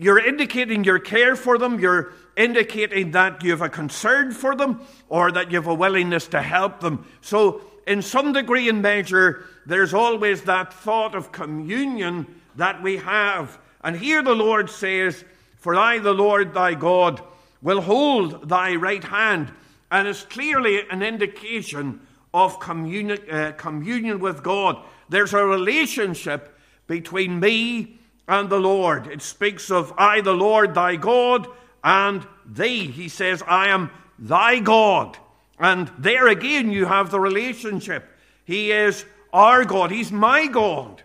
You're 0.00 0.18
indicating 0.18 0.82
your 0.82 0.98
care 0.98 1.36
for 1.36 1.58
them. 1.58 1.78
You're 1.78 2.14
indicating 2.34 3.10
that 3.10 3.44
you 3.44 3.50
have 3.50 3.60
a 3.60 3.68
concern 3.68 4.32
for 4.32 4.56
them 4.56 4.80
or 5.10 5.30
that 5.30 5.50
you 5.50 5.58
have 5.58 5.66
a 5.66 5.74
willingness 5.74 6.26
to 6.28 6.40
help 6.40 6.80
them. 6.80 7.06
So, 7.20 7.60
in 7.86 8.00
some 8.00 8.32
degree 8.32 8.70
and 8.70 8.80
measure, 8.80 9.44
there's 9.66 9.92
always 9.92 10.40
that 10.42 10.72
thought 10.72 11.14
of 11.14 11.32
communion 11.32 12.40
that 12.56 12.82
we 12.82 12.96
have. 12.96 13.58
And 13.84 13.94
here 13.94 14.22
the 14.22 14.34
Lord 14.34 14.70
says, 14.70 15.22
For 15.56 15.74
I, 15.74 15.98
the 15.98 16.14
Lord 16.14 16.54
thy 16.54 16.72
God, 16.72 17.22
will 17.60 17.82
hold 17.82 18.48
thy 18.48 18.76
right 18.76 19.04
hand. 19.04 19.52
And 19.90 20.08
it's 20.08 20.22
clearly 20.22 20.88
an 20.88 21.02
indication 21.02 22.00
of 22.32 22.58
communion, 22.58 23.18
uh, 23.30 23.52
communion 23.58 24.18
with 24.18 24.42
God. 24.42 24.82
There's 25.10 25.34
a 25.34 25.44
relationship 25.44 26.58
between 26.86 27.38
me 27.38 27.99
and 28.30 28.48
the 28.48 28.60
Lord. 28.60 29.08
It 29.08 29.22
speaks 29.22 29.72
of 29.72 29.92
I, 29.98 30.20
the 30.20 30.32
Lord 30.32 30.72
thy 30.72 30.94
God, 30.94 31.48
and 31.82 32.24
thee. 32.46 32.86
He 32.86 33.08
says, 33.08 33.42
I 33.44 33.68
am 33.70 33.90
thy 34.20 34.60
God. 34.60 35.18
And 35.58 35.90
there 35.98 36.28
again, 36.28 36.70
you 36.70 36.86
have 36.86 37.10
the 37.10 37.18
relationship. 37.18 38.08
He 38.44 38.70
is 38.70 39.04
our 39.32 39.64
God, 39.64 39.90
He's 39.90 40.12
my 40.12 40.46
God. 40.46 41.02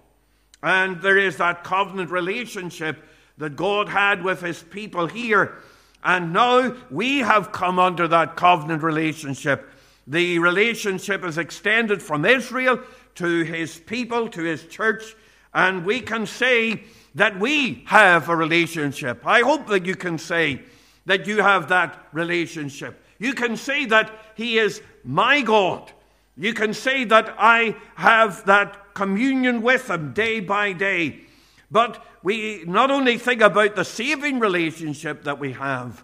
And 0.62 1.02
there 1.02 1.18
is 1.18 1.38
that 1.38 1.64
covenant 1.64 2.12
relationship 2.12 3.04
that 3.40 3.56
God 3.56 3.90
had 3.90 4.24
with 4.24 4.42
His 4.42 4.62
people 4.62 5.08
here. 5.08 5.56
And 6.04 6.32
now 6.32 6.76
we 6.92 7.20
have 7.20 7.52
come 7.52 7.80
under 7.80 8.08
that 8.08 8.36
covenant 8.36 8.84
relationship. 8.84 9.68
The 10.06 10.38
relationship 10.38 11.26
is 11.26 11.40
extended 11.40 12.04
from 12.04 12.24
Israel 12.24 12.82
to 13.16 13.42
His 13.42 13.80
people, 13.80 14.30
to 14.30 14.44
His 14.44 14.68
church. 14.68 15.16
And 15.56 15.84
we 15.86 16.02
can 16.02 16.28
say 16.28 16.84
that 17.16 17.40
we 17.40 17.84
have 17.88 18.30
a 18.30 18.36
relationship. 18.36 19.26
I 19.26 19.42
hope 19.42 19.68
that 19.68 19.86
you 19.86 19.96
can 19.96 20.18
say 20.18 20.62
that 21.06 21.26
you 21.28 21.42
have 21.42 21.70
that 21.70 22.08
relationship. 22.12 23.02
You 23.20 23.34
can 23.34 23.56
say 23.56 23.86
that 23.86 24.12
He 24.36 24.58
is 24.58 24.82
my 25.04 25.42
God. 25.42 25.92
You 26.36 26.54
can 26.54 26.74
say 26.74 27.06
that 27.06 27.34
I 27.38 27.78
have 27.96 28.46
that 28.46 28.94
communion 28.94 29.62
with 29.62 29.90
Him 29.90 30.14
day 30.14 30.42
by 30.42 30.74
day. 30.74 31.22
But 31.72 32.06
we 32.22 32.64
not 32.68 32.92
only 32.92 33.18
think 33.18 33.42
about 33.42 33.76
the 33.76 33.86
saving 33.86 34.40
relationship 34.40 35.24
that 35.24 35.40
we 35.40 35.54
have, 35.54 36.04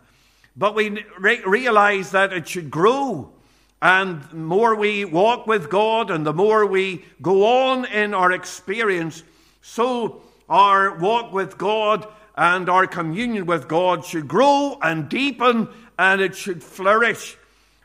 but 0.56 0.76
we 0.76 1.04
re- 1.20 1.42
realize 1.46 2.12
that 2.12 2.32
it 2.32 2.48
should 2.48 2.72
grow. 2.72 3.34
And 3.82 4.22
the 4.24 4.36
more 4.36 4.76
we 4.76 5.06
walk 5.06 5.48
with 5.48 5.70
God 5.70 6.12
and 6.12 6.26
the 6.26 6.34
more 6.34 6.66
we 6.66 7.04
go 7.22 7.70
on 7.70 7.86
in 7.86 8.14
our 8.14 8.32
experience, 8.32 9.24
so 9.62 10.22
our 10.52 10.94
walk 10.98 11.32
with 11.32 11.58
God 11.58 12.06
and 12.36 12.70
our 12.70 12.86
communion 12.86 13.46
with 13.46 13.70
God 13.70 14.04
should 14.04 14.28
grow 14.28 14.78
and 14.82 15.08
deepen 15.08 15.70
and 15.98 16.20
it 16.20 16.36
should 16.36 16.62
flourish. 16.62 17.38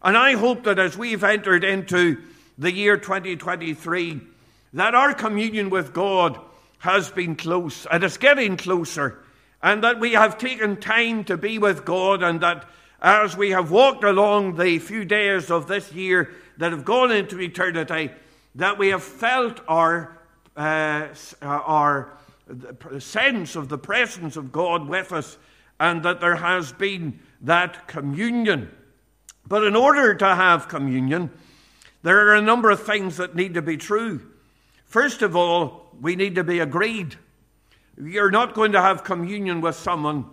And 0.03 0.17
I 0.17 0.33
hope 0.33 0.65
that 0.65 0.81
as 0.81 0.99
we've 0.99 1.23
entered 1.23 1.63
into 1.63 2.21
the 2.59 2.73
year 2.73 2.97
2023, 2.97 4.21
that 4.75 4.95
our 4.97 5.15
communion 5.15 5.71
with 5.71 5.95
God 5.95 6.41
has 6.79 7.09
been 7.09 7.37
close 7.37 7.87
and 7.87 8.03
it's 8.03 8.17
getting 8.17 8.57
closer, 8.57 9.19
and 9.63 9.85
that 9.85 10.01
we 10.01 10.13
have 10.13 10.37
taken 10.37 10.77
time 10.77 11.23
to 11.25 11.37
be 11.37 11.59
with 11.59 11.85
God, 11.85 12.23
and 12.23 12.41
that 12.41 12.69
as 13.01 13.37
we 13.37 13.51
have 13.51 13.71
walked 13.71 14.03
along 14.03 14.57
the 14.57 14.81
few 14.81 15.05
days 15.05 15.53
of 15.53 15.69
this 15.69 15.93
year 15.93 16.31
that 16.59 16.73
have 16.73 16.85
gone 16.85 17.13
into 17.13 17.41
eternity, 17.41 18.11
that 18.57 18.77
we 18.77 18.89
have 18.89 19.05
felt 19.05 19.61
our, 19.69 20.19
uh, 20.57 21.07
our 21.43 22.11
sense 22.99 23.57
of 23.57 23.69
the 23.69 23.79
presence 23.79 24.37
of 24.37 24.53
God 24.53 24.89
with 24.89 25.13
us, 25.13 25.39
and 25.79 26.03
that 26.05 26.21
there 26.21 26.37
has 26.37 26.73
been 26.73 27.19
that 27.43 27.87
communion. 27.89 28.71
But 29.47 29.65
in 29.65 29.77
order 29.77 30.15
to 30.15 30.35
have 30.35 30.69
communion, 30.69 31.31
there 32.03 32.29
are 32.29 32.35
a 32.35 32.43
number 32.43 32.71
of 32.71 32.85
things 32.85 33.17
that 33.17 33.35
need 33.35 33.55
to 33.55 33.63
be 33.63 33.77
true. 33.77 34.21
First 34.85 35.23
of 35.23 35.37
all, 35.37 35.91
we 36.01 36.17
need 36.17 36.37
to 36.37 36.45
be 36.45 36.61
agreed. 36.61 37.17
You're 38.01 38.31
not 38.31 38.55
going 38.55 38.73
to 38.73 38.81
have 38.81 39.05
communion 39.05 39.61
with 39.61 39.77
someone 39.77 40.27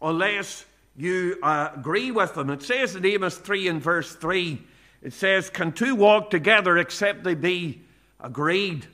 unless 0.00 0.64
you 0.96 1.38
uh, 1.42 1.70
agree 1.76 2.10
with 2.10 2.34
them. 2.34 2.50
It 2.50 2.62
says 2.62 2.96
in 2.96 3.06
Amos 3.06 3.36
3 3.36 3.68
and 3.68 3.82
verse 3.82 4.14
3, 4.14 4.60
it 5.02 5.12
says, 5.12 5.50
Can 5.50 5.72
two 5.72 5.94
walk 5.94 6.30
together 6.30 6.78
except 6.78 7.24
they 7.24 7.34
be 7.34 7.82
agreed? 8.20 8.86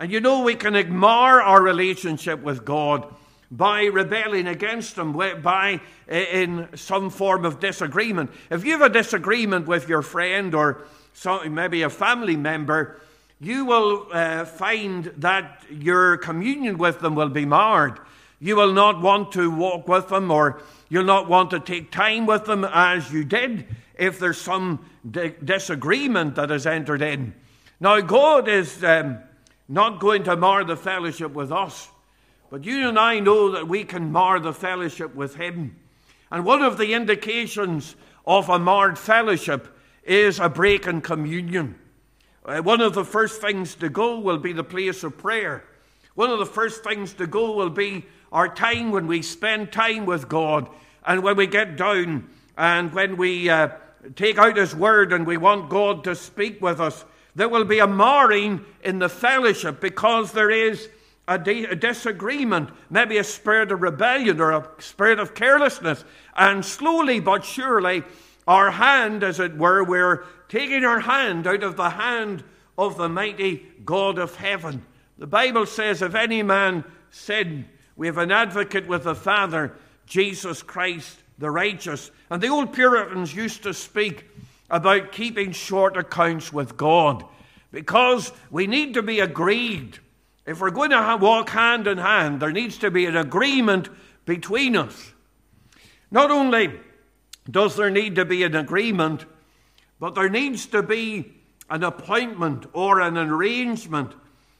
And 0.00 0.12
you 0.12 0.20
know, 0.20 0.42
we 0.42 0.54
can 0.54 0.76
ignore 0.76 1.42
our 1.42 1.60
relationship 1.60 2.40
with 2.40 2.64
God 2.64 3.12
by 3.50 3.84
rebelling 3.84 4.46
against 4.46 4.96
Him, 4.96 5.12
by 5.12 5.80
in 6.08 6.68
some 6.76 7.10
form 7.10 7.44
of 7.44 7.58
disagreement. 7.58 8.30
If 8.50 8.64
you 8.64 8.72
have 8.72 8.82
a 8.82 8.92
disagreement 8.92 9.66
with 9.66 9.88
your 9.88 10.02
friend 10.02 10.54
or 10.54 10.84
some, 11.14 11.52
maybe 11.52 11.82
a 11.82 11.90
family 11.90 12.36
member, 12.36 13.00
you 13.40 13.64
will 13.64 14.06
uh, 14.12 14.44
find 14.44 15.06
that 15.16 15.64
your 15.68 16.16
communion 16.18 16.78
with 16.78 17.00
them 17.00 17.16
will 17.16 17.28
be 17.28 17.44
marred. 17.44 17.98
You 18.38 18.54
will 18.54 18.72
not 18.72 19.00
want 19.00 19.32
to 19.32 19.50
walk 19.50 19.88
with 19.88 20.10
them, 20.10 20.30
or 20.30 20.62
you'll 20.88 21.04
not 21.04 21.28
want 21.28 21.50
to 21.50 21.58
take 21.58 21.90
time 21.90 22.24
with 22.24 22.44
them 22.44 22.64
as 22.64 23.12
you 23.12 23.24
did 23.24 23.66
if 23.96 24.20
there's 24.20 24.40
some 24.40 24.84
di- 25.10 25.34
disagreement 25.42 26.36
that 26.36 26.50
has 26.50 26.66
entered 26.66 27.02
in. 27.02 27.34
Now, 27.80 28.00
God 28.00 28.46
is. 28.46 28.84
Um, 28.84 29.18
not 29.68 30.00
going 30.00 30.24
to 30.24 30.36
mar 30.36 30.64
the 30.64 30.76
fellowship 30.76 31.32
with 31.32 31.52
us. 31.52 31.88
But 32.50 32.64
you 32.64 32.88
and 32.88 32.98
I 32.98 33.20
know 33.20 33.52
that 33.52 33.68
we 33.68 33.84
can 33.84 34.10
mar 34.10 34.40
the 34.40 34.54
fellowship 34.54 35.14
with 35.14 35.34
Him. 35.36 35.76
And 36.30 36.44
one 36.44 36.62
of 36.62 36.78
the 36.78 36.94
indications 36.94 37.94
of 38.26 38.48
a 38.48 38.58
marred 38.58 38.98
fellowship 38.98 39.68
is 40.02 40.38
a 40.38 40.48
break 40.48 40.86
in 40.86 41.00
communion. 41.00 41.74
Uh, 42.44 42.62
one 42.62 42.80
of 42.80 42.94
the 42.94 43.04
first 43.04 43.40
things 43.40 43.74
to 43.76 43.88
go 43.88 44.18
will 44.18 44.38
be 44.38 44.52
the 44.52 44.64
place 44.64 45.04
of 45.04 45.18
prayer. 45.18 45.64
One 46.14 46.30
of 46.30 46.38
the 46.38 46.46
first 46.46 46.82
things 46.82 47.12
to 47.14 47.26
go 47.26 47.52
will 47.52 47.70
be 47.70 48.06
our 48.32 48.52
time 48.52 48.90
when 48.90 49.06
we 49.06 49.22
spend 49.22 49.70
time 49.70 50.06
with 50.06 50.28
God 50.28 50.68
and 51.06 51.22
when 51.22 51.36
we 51.36 51.46
get 51.46 51.76
down 51.76 52.28
and 52.56 52.92
when 52.92 53.16
we 53.16 53.48
uh, 53.48 53.68
take 54.16 54.38
out 54.38 54.56
His 54.56 54.74
Word 54.74 55.12
and 55.12 55.26
we 55.26 55.36
want 55.36 55.70
God 55.70 56.04
to 56.04 56.14
speak 56.14 56.60
with 56.60 56.80
us 56.80 57.04
there 57.38 57.48
will 57.48 57.64
be 57.64 57.78
a 57.78 57.86
marring 57.86 58.64
in 58.82 58.98
the 58.98 59.08
fellowship 59.08 59.80
because 59.80 60.32
there 60.32 60.50
is 60.50 60.88
a, 61.28 61.34
a, 61.34 61.76
disagreement, 61.76 62.70
maybe 62.90 63.18
a 63.18 63.24
spirit 63.24 63.70
of 63.70 63.80
rebellion 63.80 64.40
or 64.40 64.50
a 64.50 64.68
spirit 64.78 65.20
of 65.20 65.34
carelessness. 65.34 66.04
And 66.36 66.64
slowly 66.64 67.20
but 67.20 67.44
surely, 67.44 68.02
our 68.48 68.72
hand, 68.72 69.22
as 69.22 69.38
it 69.38 69.56
were, 69.56 69.84
we're 69.84 70.24
taking 70.48 70.84
our 70.84 70.98
hand 70.98 71.46
out 71.46 71.62
of 71.62 71.76
the 71.76 71.90
hand 71.90 72.42
of 72.76 72.96
the 72.96 73.08
mighty 73.08 73.66
God 73.84 74.18
of 74.18 74.34
heaven. 74.34 74.84
The 75.16 75.28
Bible 75.28 75.66
says, 75.66 76.02
if 76.02 76.16
any 76.16 76.42
man 76.42 76.82
sin, 77.10 77.66
we 77.94 78.08
have 78.08 78.18
an 78.18 78.32
advocate 78.32 78.88
with 78.88 79.04
the 79.04 79.14
Father, 79.14 79.74
Jesus 80.06 80.60
Christ 80.62 81.18
the 81.38 81.50
righteous. 81.50 82.10
And 82.30 82.42
the 82.42 82.48
old 82.48 82.72
Puritans 82.72 83.34
used 83.34 83.62
to 83.62 83.72
speak 83.72 84.26
about 84.70 85.12
keeping 85.12 85.52
short 85.52 85.96
accounts 85.96 86.52
with 86.52 86.76
God 86.76 87.24
because 87.70 88.32
we 88.50 88.66
need 88.66 88.94
to 88.94 89.02
be 89.02 89.20
agreed. 89.20 89.98
If 90.46 90.60
we're 90.60 90.70
going 90.70 90.90
to 90.90 91.18
walk 91.20 91.50
hand 91.50 91.86
in 91.86 91.98
hand, 91.98 92.40
there 92.40 92.52
needs 92.52 92.78
to 92.78 92.90
be 92.90 93.06
an 93.06 93.16
agreement 93.16 93.88
between 94.24 94.76
us. 94.76 95.12
Not 96.10 96.30
only 96.30 96.72
does 97.50 97.76
there 97.76 97.90
need 97.90 98.14
to 98.16 98.24
be 98.24 98.42
an 98.42 98.56
agreement, 98.56 99.24
but 100.00 100.14
there 100.14 100.28
needs 100.28 100.66
to 100.66 100.82
be 100.82 101.34
an 101.70 101.82
appointment 101.82 102.66
or 102.72 103.00
an 103.00 103.16
arrangement. 103.16 104.14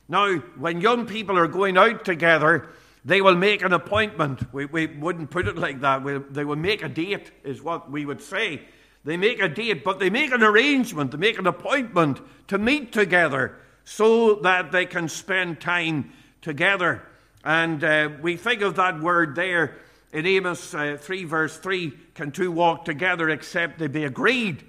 Now, 0.08 0.36
when 0.36 0.80
young 0.80 1.06
people 1.06 1.38
are 1.38 1.48
going 1.48 1.78
out 1.78 2.04
together, 2.04 2.68
they 3.04 3.20
will 3.20 3.34
make 3.34 3.62
an 3.62 3.72
appointment. 3.72 4.52
We, 4.52 4.66
we 4.66 4.86
wouldn't 4.86 5.30
put 5.30 5.48
it 5.48 5.56
like 5.56 5.80
that. 5.80 6.02
We, 6.02 6.18
they 6.18 6.44
will 6.44 6.56
make 6.56 6.82
a 6.82 6.88
date, 6.88 7.30
is 7.44 7.62
what 7.62 7.90
we 7.90 8.04
would 8.04 8.20
say. 8.20 8.62
They 9.04 9.16
make 9.16 9.40
a 9.40 9.48
date, 9.48 9.84
but 9.84 9.98
they 9.98 10.10
make 10.10 10.32
an 10.32 10.42
arrangement, 10.42 11.12
they 11.12 11.18
make 11.18 11.38
an 11.38 11.46
appointment 11.46 12.20
to 12.48 12.58
meet 12.58 12.92
together 12.92 13.56
so 13.84 14.34
that 14.36 14.70
they 14.70 14.86
can 14.86 15.08
spend 15.08 15.60
time 15.60 16.12
together. 16.42 17.02
And 17.44 17.82
uh, 17.82 18.10
we 18.20 18.36
think 18.36 18.62
of 18.62 18.76
that 18.76 19.00
word 19.00 19.34
there 19.34 19.76
in 20.12 20.26
Amos 20.26 20.74
uh, 20.74 20.96
3, 21.00 21.24
verse 21.24 21.56
3 21.58 21.92
can 22.14 22.32
two 22.32 22.50
walk 22.50 22.84
together 22.84 23.28
except 23.28 23.78
they 23.78 23.86
be 23.86 24.04
agreed? 24.04 24.64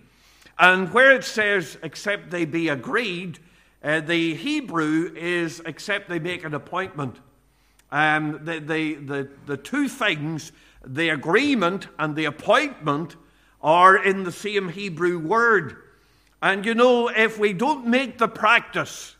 And 0.57 0.93
where 0.93 1.11
it 1.11 1.23
says 1.23 1.77
except 1.81 2.29
they 2.29 2.45
be 2.45 2.67
agreed, 2.67 3.39
uh, 3.83 4.01
the 4.01 4.35
Hebrew 4.35 5.11
is 5.15 5.61
except 5.65 6.09
they 6.09 6.19
make 6.19 6.43
an 6.43 6.53
appointment. 6.53 7.15
Um, 7.91 8.41
the, 8.43 8.59
the, 8.59 8.95
the, 8.95 9.29
the 9.45 9.57
two 9.57 9.87
things, 9.87 10.51
the 10.85 11.09
agreement 11.09 11.87
and 11.97 12.15
the 12.15 12.25
appointment, 12.25 13.15
are 13.61 14.01
in 14.03 14.23
the 14.23 14.31
same 14.31 14.69
Hebrew 14.69 15.19
word. 15.19 15.77
And 16.41 16.65
you 16.65 16.73
know, 16.73 17.09
if 17.09 17.37
we 17.37 17.53
don't 17.53 17.87
make 17.87 18.17
the 18.17 18.27
practice 18.27 19.15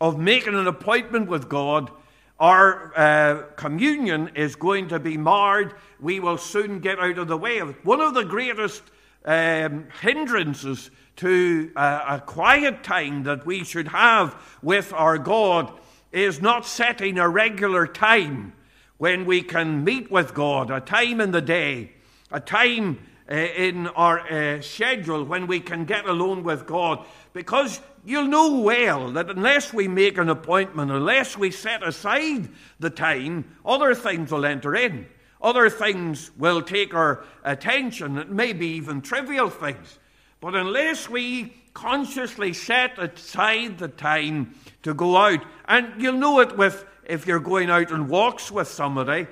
of 0.00 0.18
making 0.18 0.54
an 0.54 0.66
appointment 0.66 1.28
with 1.28 1.48
God, 1.48 1.90
our 2.38 2.92
uh, 2.96 3.42
communion 3.56 4.30
is 4.34 4.56
going 4.56 4.88
to 4.88 4.98
be 4.98 5.16
marred. 5.16 5.74
We 6.00 6.20
will 6.20 6.38
soon 6.38 6.80
get 6.80 6.98
out 6.98 7.18
of 7.18 7.28
the 7.28 7.36
way 7.36 7.58
of. 7.58 7.76
One 7.84 8.00
of 8.00 8.14
the 8.14 8.24
greatest 8.24 8.82
um, 9.24 9.86
hindrances 10.00 10.90
to 11.16 11.70
uh, 11.76 12.04
a 12.08 12.20
quiet 12.20 12.82
time 12.82 13.24
that 13.24 13.44
we 13.44 13.62
should 13.64 13.88
have 13.88 14.34
with 14.62 14.92
our 14.94 15.18
God 15.18 15.70
is 16.12 16.40
not 16.40 16.64
setting 16.64 17.18
a 17.18 17.28
regular 17.28 17.86
time 17.86 18.54
when 18.96 19.26
we 19.26 19.42
can 19.42 19.84
meet 19.84 20.10
with 20.10 20.34
God, 20.34 20.70
a 20.70 20.80
time 20.80 21.20
in 21.20 21.30
the 21.30 21.42
day, 21.42 21.92
a 22.30 22.40
time 22.40 22.98
uh, 23.30 23.34
in 23.34 23.86
our 23.88 24.20
uh, 24.20 24.60
schedule 24.60 25.24
when 25.24 25.46
we 25.46 25.60
can 25.60 25.84
get 25.84 26.06
alone 26.06 26.42
with 26.42 26.66
God. 26.66 27.06
Because 27.32 27.80
you'll 28.04 28.26
know 28.26 28.60
well 28.60 29.12
that 29.12 29.30
unless 29.30 29.72
we 29.72 29.86
make 29.86 30.18
an 30.18 30.28
appointment, 30.28 30.90
unless 30.90 31.38
we 31.38 31.50
set 31.50 31.86
aside 31.86 32.48
the 32.80 32.90
time, 32.90 33.44
other 33.64 33.94
things 33.94 34.32
will 34.32 34.44
enter 34.44 34.74
in. 34.74 35.06
Other 35.42 35.70
things 35.70 36.30
will 36.36 36.60
take 36.60 36.92
our 36.92 37.24
attention, 37.44 38.26
maybe 38.28 38.66
even 38.66 39.00
trivial 39.00 39.48
things. 39.48 39.98
But 40.40 40.54
unless 40.54 41.08
we 41.08 41.54
consciously 41.72 42.52
set 42.52 42.98
aside 42.98 43.78
the 43.78 43.88
time 43.88 44.54
to 44.82 44.92
go 44.92 45.16
out, 45.16 45.44
and 45.66 46.02
you'll 46.02 46.14
know 46.14 46.40
it 46.40 46.56
with 46.56 46.84
if 47.04 47.26
you're 47.26 47.40
going 47.40 47.70
out 47.70 47.92
on 47.92 48.08
walks 48.08 48.50
with 48.50 48.68
somebody, 48.68 49.26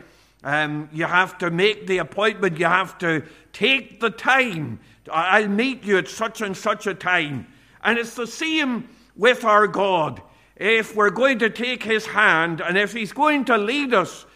um, 0.45 0.89
you 0.93 1.05
have 1.05 1.39
to 1.39 1.51
make 1.51 1.87
the 1.87 1.99
appointment, 1.99 2.59
you 2.59 2.67
have 2.67 2.97
to 2.99 3.25
take 3.53 4.01
the 4.01 4.11
time. 4.11 4.81
I'll 5.11 5.49
meet 5.49 5.85
you 5.85 5.99
at 5.99 6.09
such 6.09 6.41
and 6.41 6.57
such 6.57 6.87
a 6.87 6.95
time. 6.95 7.47
And 7.83 7.99
it's 7.99 8.15
the 8.15 8.27
same 8.27 8.89
with 9.17 9.45
our 9.45 9.67
God. 9.67 10.23
If 10.57 10.95
we're 10.95 11.11
going 11.11 11.39
to 11.41 11.51
take 11.51 11.83
his 11.83 12.07
hand, 12.07 12.61
and 12.61 12.77
if 12.77 12.93
he's 12.93 13.13
going 13.13 13.45
to 13.47 13.57
lead 13.57 13.95
us 13.95 14.27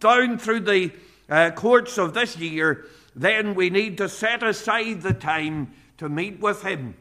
down 0.00 0.38
through 0.38 0.60
the 0.60 0.92
uh, 1.28 1.50
courts 1.50 1.98
of 1.98 2.14
this 2.14 2.36
year, 2.36 2.86
then 3.14 3.54
we 3.54 3.70
need 3.70 3.98
to 3.98 4.08
set 4.08 4.42
aside 4.42 5.02
the 5.02 5.12
time 5.12 5.72
to 5.98 6.08
meet 6.08 6.40
with 6.40 6.62
him. 6.62 6.96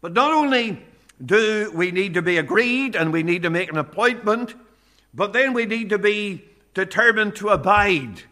But 0.00 0.12
not 0.12 0.32
only 0.32 0.82
do 1.24 1.70
we 1.74 1.90
need 1.90 2.14
to 2.14 2.22
be 2.22 2.38
agreed 2.38 2.96
and 2.96 3.12
we 3.12 3.22
need 3.22 3.42
to 3.42 3.50
make 3.50 3.70
an 3.70 3.78
appointment, 3.78 4.54
but 5.12 5.32
then 5.32 5.52
we 5.52 5.64
need 5.64 5.90
to 5.90 5.98
be 5.98 6.44
determined 6.74 7.36
to 7.36 7.48
abide. 7.48 8.22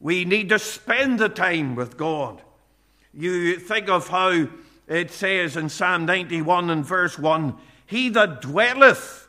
We 0.00 0.24
need 0.24 0.48
to 0.50 0.58
spend 0.58 1.18
the 1.18 1.28
time 1.28 1.74
with 1.74 1.96
God. 1.96 2.42
You 3.12 3.58
think 3.58 3.88
of 3.88 4.08
how 4.08 4.48
it 4.86 5.10
says 5.10 5.56
in 5.56 5.68
Psalm 5.68 6.06
91 6.06 6.70
and 6.70 6.84
verse 6.84 7.18
1 7.18 7.56
He 7.86 8.08
that 8.10 8.40
dwelleth 8.40 9.28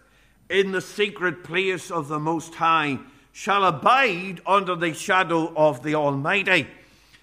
in 0.49 0.71
the 0.71 0.81
secret 0.81 1.43
place 1.43 1.89
of 1.91 2.07
the 2.07 2.19
Most 2.19 2.55
High 2.55 2.99
shall 3.31 3.65
abide 3.65 4.41
under 4.45 4.75
the 4.75 4.93
shadow 4.93 5.53
of 5.55 5.83
the 5.83 5.95
Almighty. 5.95 6.67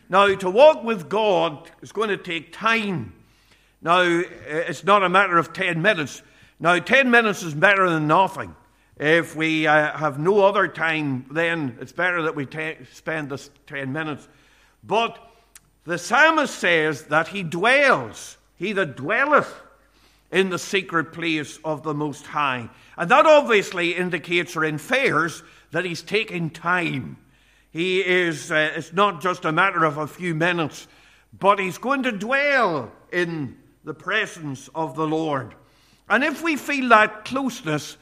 Now, 0.08 0.34
to 0.34 0.50
walk 0.50 0.84
with 0.84 1.08
God 1.08 1.70
is 1.80 1.92
going 1.92 2.10
to 2.10 2.16
take 2.16 2.52
time. 2.52 3.12
Now, 3.82 4.00
it's 4.00 4.84
not 4.84 5.02
a 5.02 5.08
matter 5.08 5.38
of 5.38 5.52
10 5.52 5.82
minutes. 5.82 6.22
Now, 6.60 6.78
10 6.78 7.10
minutes 7.10 7.42
is 7.42 7.54
better 7.54 7.88
than 7.88 8.06
nothing. 8.06 8.54
If 8.96 9.34
we 9.34 9.66
uh, 9.66 9.96
have 9.96 10.18
no 10.18 10.44
other 10.44 10.68
time, 10.68 11.26
then 11.30 11.78
it's 11.80 11.92
better 11.92 12.22
that 12.22 12.36
we 12.36 12.46
spend 12.92 13.28
the 13.28 13.48
10 13.66 13.92
minutes. 13.92 14.28
But 14.84 15.18
the 15.84 15.98
psalmist 15.98 16.54
says 16.54 17.04
that 17.04 17.28
he 17.28 17.42
dwells, 17.42 18.36
he 18.56 18.72
that 18.72 18.96
dwelleth 18.96 19.52
in 20.30 20.50
the 20.50 20.58
secret 20.58 21.12
place 21.12 21.58
of 21.64 21.82
the 21.82 21.94
Most 21.94 22.26
High. 22.26 22.68
And 22.96 23.10
that 23.10 23.26
obviously 23.26 23.94
indicates 23.94 24.56
or 24.56 24.64
infers 24.64 25.42
that 25.72 25.84
he's 25.84 26.02
taking 26.02 26.50
time. 26.50 27.16
He 27.72 28.00
is, 28.00 28.52
uh, 28.52 28.72
it's 28.76 28.92
not 28.92 29.20
just 29.20 29.44
a 29.44 29.52
matter 29.52 29.84
of 29.84 29.98
a 29.98 30.06
few 30.06 30.34
minutes, 30.34 30.86
but 31.38 31.58
he's 31.58 31.78
going 31.78 32.04
to 32.04 32.12
dwell 32.12 32.92
in 33.10 33.56
the 33.82 33.94
presence 33.94 34.68
of 34.74 34.94
the 34.94 35.06
Lord. 35.06 35.54
And 36.08 36.22
if 36.22 36.42
we 36.42 36.56
feel 36.56 36.88
that 36.90 37.24
closeness, 37.24 37.96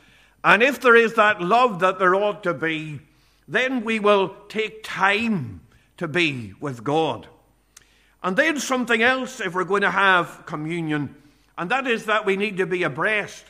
and 0.44 0.62
if 0.62 0.80
there 0.80 0.96
is 0.96 1.14
that 1.14 1.40
love 1.40 1.80
that 1.80 1.98
there 1.98 2.14
ought 2.14 2.42
to 2.42 2.54
be, 2.54 3.00
then 3.46 3.84
we 3.84 4.00
will 4.00 4.34
take 4.48 4.82
time 4.82 5.60
to 5.98 6.08
be 6.08 6.54
with 6.60 6.82
God. 6.82 7.28
And 8.22 8.36
then 8.36 8.58
something 8.58 9.02
else 9.02 9.40
if 9.40 9.54
we're 9.54 9.64
going 9.64 9.82
to 9.82 9.90
have 9.90 10.44
communion, 10.46 11.14
and 11.58 11.70
that 11.70 11.86
is 11.86 12.06
that 12.06 12.24
we 12.24 12.36
need 12.36 12.56
to 12.58 12.66
be 12.66 12.82
abreast. 12.82 13.44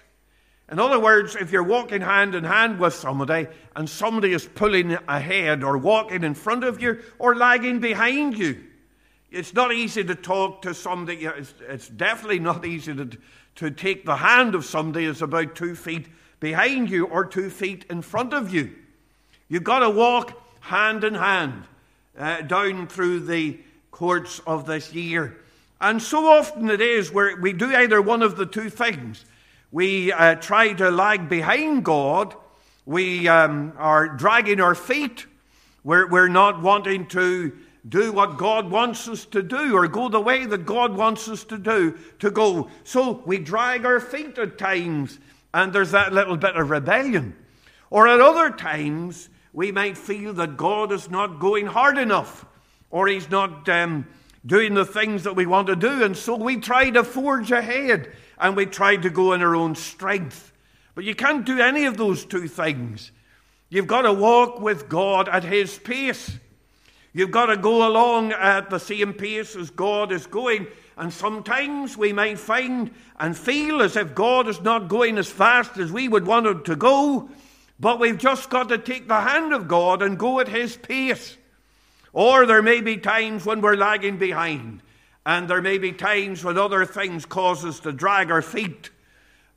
In 0.70 0.78
other 0.78 0.98
words, 0.98 1.36
if 1.36 1.52
you're 1.52 1.62
walking 1.62 2.00
hand 2.00 2.34
in 2.34 2.44
hand 2.44 2.78
with 2.78 2.94
somebody 2.94 3.46
and 3.76 3.88
somebody 3.88 4.32
is 4.32 4.46
pulling 4.46 4.96
ahead 5.06 5.62
or 5.62 5.76
walking 5.76 6.24
in 6.24 6.34
front 6.34 6.64
of 6.64 6.80
you 6.80 7.02
or 7.18 7.36
lagging 7.36 7.80
behind 7.80 8.38
you, 8.38 8.62
it's 9.30 9.52
not 9.54 9.72
easy 9.72 10.04
to 10.04 10.14
talk 10.14 10.62
to 10.62 10.72
somebody. 10.72 11.26
It's, 11.26 11.88
definitely 11.88 12.38
not 12.38 12.64
easy 12.64 12.94
to, 12.94 13.10
to 13.56 13.70
take 13.70 14.06
the 14.06 14.16
hand 14.16 14.54
of 14.54 14.64
somebody 14.64 15.06
who's 15.06 15.22
about 15.22 15.54
two 15.54 15.74
feet 15.74 16.06
behind 16.42 16.90
you 16.90 17.06
or 17.06 17.24
two 17.24 17.48
feet 17.48 17.86
in 17.88 18.02
front 18.02 18.34
of 18.34 18.52
you. 18.52 18.68
You've 19.48 19.62
got 19.62 19.78
to 19.78 19.90
walk 19.90 20.36
hand 20.58 21.04
in 21.04 21.14
hand 21.14 21.62
uh, 22.18 22.40
down 22.42 22.88
through 22.88 23.20
the 23.20 23.60
courts 23.92 24.40
of 24.44 24.66
this 24.66 24.92
year. 24.92 25.38
And 25.80 26.02
so 26.02 26.26
often 26.26 26.68
it 26.68 26.80
is 26.80 27.12
where 27.12 27.36
we 27.36 27.52
do 27.52 27.72
either 27.72 28.02
one 28.02 28.22
of 28.22 28.36
the 28.36 28.44
two 28.44 28.70
things. 28.70 29.24
We 29.70 30.10
uh, 30.10 30.34
try 30.34 30.72
to 30.72 30.90
lag 30.90 31.28
behind 31.28 31.84
God, 31.84 32.34
we 32.84 33.28
um, 33.28 33.74
are 33.78 34.08
dragging 34.08 34.60
our 34.60 34.74
feet, 34.74 35.26
we're, 35.84 36.08
we're 36.08 36.26
not 36.26 36.60
wanting 36.60 37.06
to 37.08 37.56
do 37.88 38.12
what 38.12 38.36
God 38.36 38.68
wants 38.68 39.06
us 39.06 39.26
to 39.26 39.44
do 39.44 39.76
or 39.76 39.86
go 39.86 40.08
the 40.08 40.20
way 40.20 40.44
that 40.46 40.66
God 40.66 40.96
wants 40.96 41.28
us 41.28 41.44
to 41.44 41.58
do 41.58 41.96
to 42.18 42.32
go. 42.32 42.68
So 42.82 43.22
we 43.24 43.38
drag 43.38 43.86
our 43.86 44.00
feet 44.00 44.38
at 44.38 44.58
times 44.58 45.20
and 45.54 45.72
there's 45.72 45.90
that 45.90 46.12
little 46.12 46.36
bit 46.36 46.56
of 46.56 46.70
rebellion. 46.70 47.36
Or 47.90 48.08
at 48.08 48.20
other 48.20 48.50
times, 48.50 49.28
we 49.52 49.70
might 49.70 49.98
feel 49.98 50.32
that 50.34 50.56
God 50.56 50.92
is 50.92 51.10
not 51.10 51.40
going 51.40 51.66
hard 51.66 51.98
enough, 51.98 52.46
or 52.90 53.06
He's 53.06 53.30
not 53.30 53.68
um, 53.68 54.06
doing 54.46 54.74
the 54.74 54.86
things 54.86 55.24
that 55.24 55.36
we 55.36 55.46
want 55.46 55.66
to 55.68 55.76
do, 55.76 56.02
and 56.02 56.16
so 56.16 56.36
we 56.36 56.56
try 56.56 56.90
to 56.90 57.04
forge 57.04 57.50
ahead 57.50 58.12
and 58.38 58.56
we 58.56 58.66
try 58.66 58.96
to 58.96 59.10
go 59.10 59.32
in 59.32 59.42
our 59.42 59.54
own 59.54 59.74
strength. 59.74 60.52
But 60.94 61.04
you 61.04 61.14
can't 61.14 61.44
do 61.44 61.60
any 61.60 61.84
of 61.84 61.96
those 61.96 62.24
two 62.24 62.48
things. 62.48 63.12
You've 63.68 63.86
got 63.86 64.02
to 64.02 64.12
walk 64.12 64.60
with 64.60 64.88
God 64.88 65.28
at 65.28 65.44
His 65.44 65.78
pace. 65.78 66.38
You've 67.12 67.30
got 67.30 67.46
to 67.46 67.56
go 67.56 67.86
along 67.86 68.32
at 68.32 68.70
the 68.70 68.78
same 68.78 69.12
pace 69.12 69.54
as 69.54 69.70
God 69.70 70.12
is 70.12 70.26
going. 70.26 70.66
And 71.02 71.12
sometimes 71.12 71.96
we 71.96 72.12
might 72.12 72.38
find 72.38 72.92
and 73.18 73.36
feel 73.36 73.82
as 73.82 73.96
if 73.96 74.14
God 74.14 74.46
is 74.46 74.60
not 74.60 74.86
going 74.86 75.18
as 75.18 75.28
fast 75.28 75.76
as 75.78 75.90
we 75.90 76.06
would 76.06 76.24
want 76.24 76.46
him 76.46 76.62
to 76.62 76.76
go, 76.76 77.28
but 77.80 77.98
we've 77.98 78.18
just 78.18 78.48
got 78.48 78.68
to 78.68 78.78
take 78.78 79.08
the 79.08 79.20
hand 79.20 79.52
of 79.52 79.66
God 79.66 80.00
and 80.00 80.16
go 80.16 80.38
at 80.38 80.46
his 80.46 80.76
pace. 80.76 81.36
Or 82.12 82.46
there 82.46 82.62
may 82.62 82.80
be 82.82 82.98
times 82.98 83.44
when 83.44 83.60
we're 83.60 83.74
lagging 83.74 84.18
behind, 84.18 84.80
and 85.26 85.48
there 85.48 85.60
may 85.60 85.76
be 85.78 85.90
times 85.90 86.44
when 86.44 86.56
other 86.56 86.86
things 86.86 87.26
cause 87.26 87.64
us 87.64 87.80
to 87.80 87.90
drag 87.90 88.30
our 88.30 88.40
feet. 88.40 88.90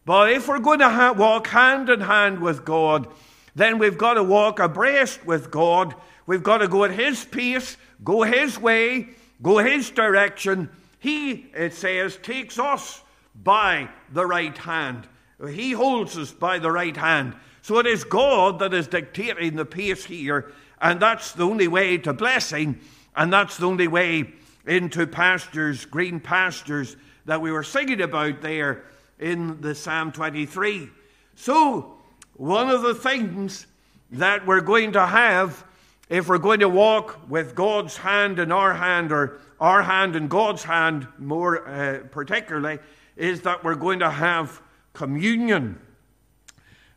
But 0.04 0.32
if 0.32 0.48
we're 0.48 0.58
going 0.58 0.80
to 0.80 0.90
ha- 0.90 1.14
walk 1.14 1.46
hand 1.46 1.92
in 1.92 2.02
hand 2.02 2.40
with 2.40 2.66
God, 2.66 3.06
then 3.54 3.78
we've 3.78 4.00
got 4.00 4.16
to 4.16 4.24
walk 4.24 4.60
abreast 4.60 5.24
with 5.28 5.52
God. 5.52 5.94
We've 6.26 6.42
got 6.42 6.58
to 6.58 6.68
go 6.68 6.86
at 6.86 6.92
His 6.92 7.24
pace, 7.24 7.78
go 8.04 8.24
His 8.24 8.58
way, 8.60 9.10
go 9.44 9.60
His 9.60 9.92
direction, 9.92 10.72
he, 11.06 11.46
it 11.54 11.76
says, 11.76 12.18
takes 12.18 12.58
us 12.58 13.04
by 13.44 13.90
the 14.12 14.26
right 14.26 14.58
hand. 14.58 15.08
He 15.48 15.72
holds 15.72 16.18
us 16.18 16.32
by 16.32 16.58
the 16.58 16.72
right 16.72 16.98
hand. 16.98 17.36
So 17.62 17.78
it 17.78 17.86
is 17.86 18.04
God 18.04 18.58
that 18.58 18.74
is 18.74 18.88
dictating 18.88 19.56
the 19.56 19.66
pace 19.66 20.04
here, 20.04 20.52
and 20.82 21.00
that's 21.00 21.34
the 21.34 21.46
only 21.46 21.68
way 21.68 22.00
to 22.00 22.12
blessing, 22.12 22.80
and 23.16 23.32
that's 23.32 23.58
the 23.58 23.68
only 23.68 23.88
way 23.88 24.32
into 24.66 25.06
pastures, 25.06 25.86
green 25.86 26.20
pastures 26.20 26.96
that 27.26 27.40
we 27.40 27.52
were 27.52 27.62
singing 27.62 28.02
about 28.02 28.42
there 28.42 28.86
in 29.20 29.62
the 29.62 29.76
Psalm 29.76 30.12
23. 30.12 30.90
So, 31.36 31.98
one 32.34 32.70
of 32.70 32.82
the 32.82 32.96
things 32.96 33.68
that 34.10 34.48
we're 34.48 34.62
going 34.62 34.94
to 34.94 35.06
have 35.06 35.64
if 36.10 36.30
we're 36.30 36.38
going 36.38 36.62
to 36.62 36.70
walk 36.70 37.20
with 37.30 37.56
God's 37.56 37.98
hand 37.98 38.40
in 38.40 38.52
our 38.52 38.74
hand, 38.74 39.12
or 39.12 39.40
our 39.60 39.84
hand 39.84 40.16
and 40.16 40.30
God's 40.30 40.64
hand 40.64 41.08
more 41.18 41.68
uh, 41.68 42.00
particularly, 42.12 42.80
is 43.16 43.42
that 43.42 43.64
we're 43.64 43.76
going 43.76 44.00
to 44.00 44.10
have 44.10 44.62
communion. 44.94 45.80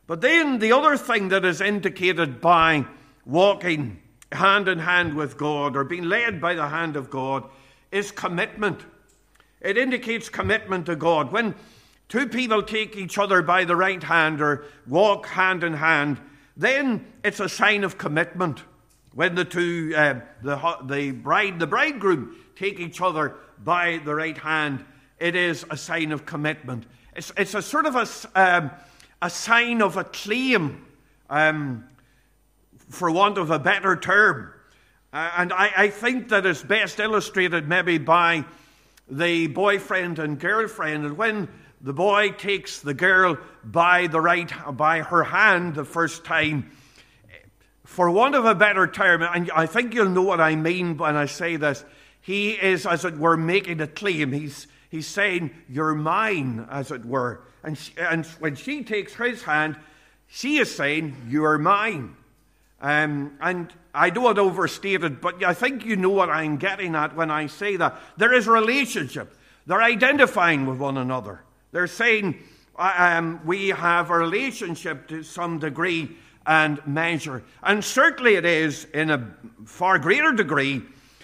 But 0.07 0.21
then 0.21 0.59
the 0.59 0.71
other 0.71 0.97
thing 0.97 1.29
that 1.29 1.45
is 1.45 1.61
indicated 1.61 2.41
by 2.41 2.85
walking 3.25 3.99
hand 4.31 4.67
in 4.67 4.79
hand 4.79 5.13
with 5.13 5.37
God 5.37 5.75
or 5.75 5.83
being 5.83 6.03
led 6.03 6.41
by 6.41 6.55
the 6.55 6.67
hand 6.67 6.95
of 6.95 7.09
God 7.09 7.43
is 7.91 8.11
commitment. 8.11 8.85
It 9.61 9.77
indicates 9.77 10.29
commitment 10.29 10.85
to 10.85 10.95
God. 10.95 11.31
When 11.31 11.55
two 12.07 12.27
people 12.27 12.63
take 12.63 12.95
each 12.95 13.17
other 13.17 13.41
by 13.41 13.65
the 13.65 13.75
right 13.75 14.01
hand 14.03 14.41
or 14.41 14.65
walk 14.87 15.27
hand 15.27 15.63
in 15.63 15.73
hand, 15.73 16.19
Then 16.59 17.05
it's 17.23 17.39
a 17.39 17.47
sign 17.47 17.85
of 17.85 17.97
commitment. 17.97 18.63
When 19.13 19.35
the 19.35 19.45
two, 19.45 19.93
uh, 19.95 20.21
the, 20.43 20.77
the 20.85 21.11
bride, 21.11 21.59
the 21.59 21.67
bridegroom 21.67 22.35
take 22.55 22.79
each 22.79 23.01
other 23.01 23.35
by 23.63 24.01
the 24.03 24.13
right 24.13 24.37
hand, 24.37 24.85
it 25.19 25.35
is 25.35 25.65
a 25.69 25.77
sign 25.77 26.11
of 26.11 26.25
commitment. 26.25 26.85
It's, 27.15 27.31
it's 27.35 27.55
a 27.55 27.61
sort 27.61 27.85
of 27.85 27.95
a, 27.95 28.07
um, 28.39 28.71
a 29.21 29.29
sign 29.29 29.81
of 29.81 29.97
a 29.97 30.03
claim, 30.03 30.85
um, 31.29 31.85
for 32.89 33.11
want 33.11 33.37
of 33.37 33.51
a 33.51 33.59
better 33.59 33.95
term. 33.95 34.53
Uh, 35.11 35.31
and 35.37 35.53
I, 35.53 35.71
I 35.75 35.87
think 35.89 36.29
that 36.29 36.45
is 36.45 36.63
best 36.63 36.99
illustrated 36.99 37.67
maybe 37.67 37.97
by 37.97 38.45
the 39.09 39.47
boyfriend 39.47 40.19
and 40.19 40.39
girlfriend. 40.39 41.05
And 41.05 41.17
when 41.17 41.49
the 41.81 41.93
boy 41.93 42.31
takes 42.31 42.79
the 42.79 42.93
girl 42.93 43.37
by 43.63 44.07
the 44.07 44.21
right, 44.21 44.51
by 44.77 45.01
her 45.01 45.23
hand 45.23 45.75
the 45.75 45.85
first 45.85 46.23
time, 46.25 46.71
for 47.89 48.11
want 48.11 48.35
of 48.35 48.45
a 48.45 48.53
better 48.53 48.85
term, 48.85 49.23
and 49.23 49.49
I 49.49 49.65
think 49.65 49.95
you'll 49.95 50.09
know 50.09 50.21
what 50.21 50.39
I 50.39 50.55
mean 50.55 50.95
when 50.95 51.15
I 51.15 51.25
say 51.25 51.55
this, 51.55 51.83
he 52.21 52.51
is, 52.51 52.85
as 52.85 53.03
it 53.03 53.17
were, 53.17 53.35
making 53.35 53.81
a 53.81 53.87
claim. 53.87 54.31
He's, 54.31 54.67
he's 54.91 55.07
saying, 55.07 55.49
You're 55.67 55.95
mine, 55.95 56.67
as 56.69 56.91
it 56.91 57.03
were. 57.03 57.41
And, 57.63 57.75
she, 57.75 57.91
and 57.97 58.27
when 58.37 58.55
she 58.55 58.83
takes 58.83 59.15
his 59.15 59.41
hand, 59.41 59.75
she 60.27 60.57
is 60.57 60.73
saying, 60.73 61.15
You're 61.29 61.57
mine. 61.57 62.15
Um, 62.79 63.35
and 63.41 63.73
I 63.91 64.11
overstate 64.11 65.03
it, 65.03 65.19
but 65.19 65.43
I 65.43 65.55
think 65.55 65.83
you 65.83 65.95
know 65.95 66.11
what 66.11 66.29
I'm 66.29 66.57
getting 66.57 66.93
at 66.93 67.15
when 67.15 67.31
I 67.31 67.47
say 67.47 67.75
that. 67.77 67.99
There 68.17 68.33
is 68.33 68.47
relationship. 68.47 69.35
They're 69.65 69.81
identifying 69.81 70.67
with 70.67 70.77
one 70.77 70.97
another. 70.97 71.41
They're 71.71 71.87
saying, 71.87 72.37
um, 72.77 73.41
We 73.45 73.69
have 73.69 74.11
a 74.11 74.17
relationship 74.17 75.07
to 75.07 75.23
some 75.23 75.57
degree 75.57 76.15
and 76.49 76.81
measure. 76.87 77.43
And 77.61 77.85
certainly 77.85 78.33
it 78.33 78.43
is 78.43 78.85
in 78.85 79.11
a 79.11 79.35
far 79.65 79.99
greater 79.99 80.33
degree 80.33 80.81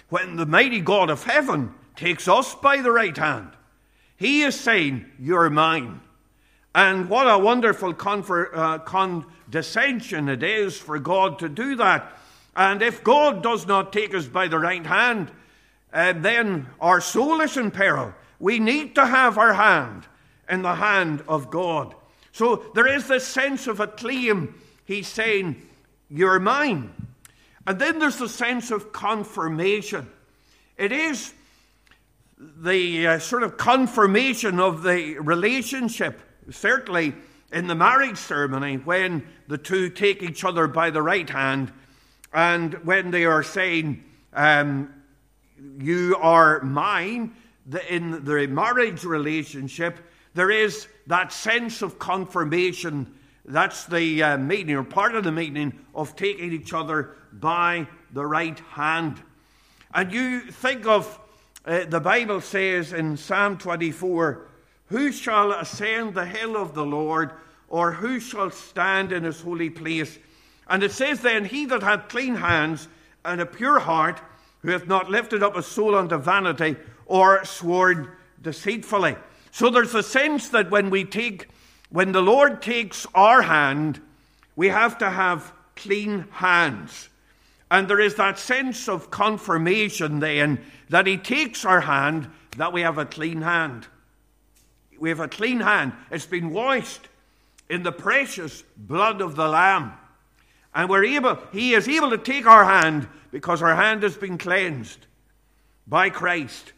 when 0.08 0.36
the 0.36 0.46
mighty 0.46 0.80
God 0.80 1.10
of 1.10 1.24
heaven 1.24 1.74
takes 1.96 2.28
us 2.28 2.54
by 2.54 2.80
the 2.80 2.92
right 2.92 3.16
hand. 3.16 3.50
He 4.16 4.42
is 4.42 4.58
saying, 4.58 5.04
You're 5.18 5.50
mine. 5.50 6.00
And 6.76 7.10
what 7.10 7.26
a 7.26 7.38
wonderful 7.38 7.92
confer, 7.92 8.54
uh, 8.54 8.78
condescension 8.78 10.28
it 10.28 10.44
is 10.44 10.78
for 10.78 11.00
God 11.00 11.40
to 11.40 11.48
do 11.48 11.74
that. 11.74 12.16
And 12.54 12.80
if 12.80 13.02
God 13.02 13.42
does 13.42 13.66
not 13.66 13.92
take 13.92 14.14
us 14.14 14.26
by 14.26 14.46
the 14.46 14.60
right 14.60 14.86
hand, 14.86 15.32
uh, 15.92 16.12
then 16.12 16.68
our 16.80 17.00
soul 17.00 17.40
is 17.40 17.56
in 17.56 17.72
peril. 17.72 18.14
We 18.38 18.60
need 18.60 18.94
to 18.94 19.04
have 19.04 19.38
our 19.38 19.54
hand 19.54 20.06
in 20.48 20.62
the 20.62 20.76
hand 20.76 21.24
of 21.26 21.50
God. 21.50 21.96
So 22.30 22.66
there 22.74 22.86
is 22.86 23.08
this 23.08 23.26
sense 23.26 23.66
of 23.66 23.80
a 23.80 23.88
claim. 23.88 24.54
He's 24.86 25.08
saying, 25.08 25.60
You're 26.08 26.40
mine. 26.40 26.92
And 27.66 27.78
then 27.78 27.98
there's 27.98 28.16
the 28.16 28.28
sense 28.28 28.70
of 28.70 28.92
confirmation. 28.92 30.08
It 30.78 30.92
is 30.92 31.34
the 32.38 33.06
uh, 33.06 33.18
sort 33.18 33.42
of 33.42 33.56
confirmation 33.56 34.60
of 34.60 34.82
the 34.82 35.18
relationship, 35.18 36.20
certainly 36.50 37.14
in 37.52 37.66
the 37.66 37.74
marriage 37.74 38.18
ceremony, 38.18 38.76
when 38.76 39.26
the 39.48 39.58
two 39.58 39.88
take 39.88 40.22
each 40.22 40.44
other 40.44 40.66
by 40.66 40.90
the 40.90 41.02
right 41.02 41.28
hand 41.28 41.72
and 42.32 42.74
when 42.84 43.10
they 43.10 43.24
are 43.24 43.42
saying, 43.42 44.04
um, 44.32 44.92
You 45.78 46.16
are 46.20 46.60
mine, 46.62 47.34
in 47.88 48.24
the 48.24 48.46
marriage 48.46 49.04
relationship, 49.04 49.98
there 50.34 50.50
is 50.50 50.86
that 51.06 51.32
sense 51.32 51.82
of 51.82 51.98
confirmation. 51.98 53.14
That's 53.46 53.84
the 53.86 54.22
uh, 54.22 54.38
meaning, 54.38 54.74
or 54.74 54.82
part 54.82 55.14
of 55.14 55.24
the 55.24 55.32
meaning, 55.32 55.78
of 55.94 56.16
taking 56.16 56.52
each 56.52 56.72
other 56.72 57.14
by 57.32 57.86
the 58.12 58.26
right 58.26 58.58
hand. 58.70 59.22
And 59.94 60.12
you 60.12 60.40
think 60.40 60.86
of 60.86 61.18
uh, 61.64 61.84
the 61.84 62.00
Bible 62.00 62.40
says 62.40 62.92
in 62.92 63.16
Psalm 63.16 63.58
24, 63.58 64.46
Who 64.86 65.12
shall 65.12 65.52
ascend 65.52 66.14
the 66.14 66.26
hill 66.26 66.56
of 66.56 66.74
the 66.74 66.84
Lord, 66.84 67.32
or 67.68 67.92
who 67.92 68.20
shall 68.20 68.50
stand 68.50 69.12
in 69.12 69.24
his 69.24 69.40
holy 69.40 69.70
place? 69.70 70.18
And 70.68 70.82
it 70.82 70.92
says 70.92 71.20
then, 71.20 71.44
He 71.44 71.66
that 71.66 71.82
hath 71.82 72.08
clean 72.08 72.34
hands 72.34 72.88
and 73.24 73.40
a 73.40 73.46
pure 73.46 73.78
heart, 73.78 74.20
who 74.62 74.70
hath 74.70 74.86
not 74.86 75.10
lifted 75.10 75.42
up 75.42 75.54
his 75.54 75.66
soul 75.66 75.94
unto 75.94 76.16
vanity, 76.16 76.76
or 77.06 77.44
sworn 77.44 78.10
deceitfully. 78.42 79.16
So 79.50 79.70
there's 79.70 79.94
a 79.94 80.02
sense 80.02 80.48
that 80.50 80.70
when 80.70 80.90
we 80.90 81.04
take, 81.04 81.48
when 81.90 82.12
the 82.12 82.22
Lord 82.22 82.62
takes 82.62 83.06
our 83.14 83.42
hand, 83.42 84.00
we 84.54 84.68
have 84.68 84.98
to 84.98 85.10
have 85.10 85.52
clean 85.76 86.26
hands. 86.30 87.08
And 87.70 87.88
there 87.88 88.00
is 88.00 88.14
that 88.16 88.38
sense 88.38 88.88
of 88.88 89.10
confirmation 89.10 90.20
then 90.20 90.60
that 90.88 91.06
He 91.06 91.16
takes 91.16 91.64
our 91.64 91.80
hand, 91.80 92.30
that 92.56 92.72
we 92.72 92.82
have 92.82 92.98
a 92.98 93.06
clean 93.06 93.42
hand. 93.42 93.86
We 94.98 95.10
have 95.10 95.20
a 95.20 95.28
clean 95.28 95.60
hand. 95.60 95.92
It's 96.10 96.26
been 96.26 96.50
washed 96.50 97.08
in 97.68 97.82
the 97.82 97.92
precious 97.92 98.62
blood 98.76 99.20
of 99.20 99.36
the 99.36 99.48
Lamb. 99.48 99.92
And 100.74 100.88
we're 100.88 101.04
able, 101.04 101.38
He 101.52 101.74
is 101.74 101.88
able 101.88 102.10
to 102.10 102.18
take 102.18 102.46
our 102.46 102.64
hand 102.64 103.08
because 103.30 103.62
our 103.62 103.74
hand 103.74 104.02
has 104.02 104.16
been 104.16 104.38
cleansed 104.38 105.06
by 105.86 106.10
Christ. 106.10 106.72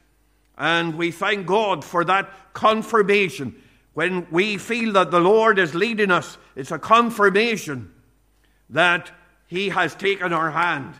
And 0.56 0.96
we 0.96 1.12
thank 1.12 1.46
God 1.46 1.84
for 1.84 2.04
that 2.04 2.52
confirmation. 2.52 3.62
When 3.98 4.28
we 4.30 4.58
feel 4.58 4.92
that 4.92 5.10
the 5.10 5.18
Lord 5.18 5.58
is 5.58 5.74
leading 5.74 6.12
us, 6.12 6.38
it's 6.54 6.70
a 6.70 6.78
confirmation 6.78 7.92
that 8.70 9.10
he 9.48 9.70
has 9.70 9.92
taken 9.96 10.32
our 10.32 10.52
hand 10.52 10.94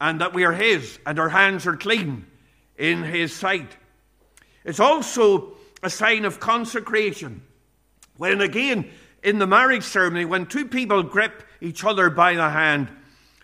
and 0.00 0.18
that 0.22 0.32
we 0.32 0.44
are 0.44 0.54
His 0.54 0.98
and 1.04 1.18
our 1.18 1.28
hands 1.28 1.66
are 1.66 1.76
clean 1.76 2.24
in 2.78 3.02
His 3.02 3.34
sight. 3.34 3.76
It's 4.64 4.80
also 4.80 5.52
a 5.82 5.90
sign 5.90 6.24
of 6.24 6.40
consecration. 6.40 7.42
When 8.16 8.40
again, 8.40 8.90
in 9.22 9.38
the 9.38 9.46
marriage 9.46 9.84
ceremony, 9.84 10.24
when 10.24 10.46
two 10.46 10.64
people 10.64 11.02
grip 11.02 11.42
each 11.60 11.84
other 11.84 12.08
by 12.08 12.36
the 12.36 12.48
hand, 12.48 12.88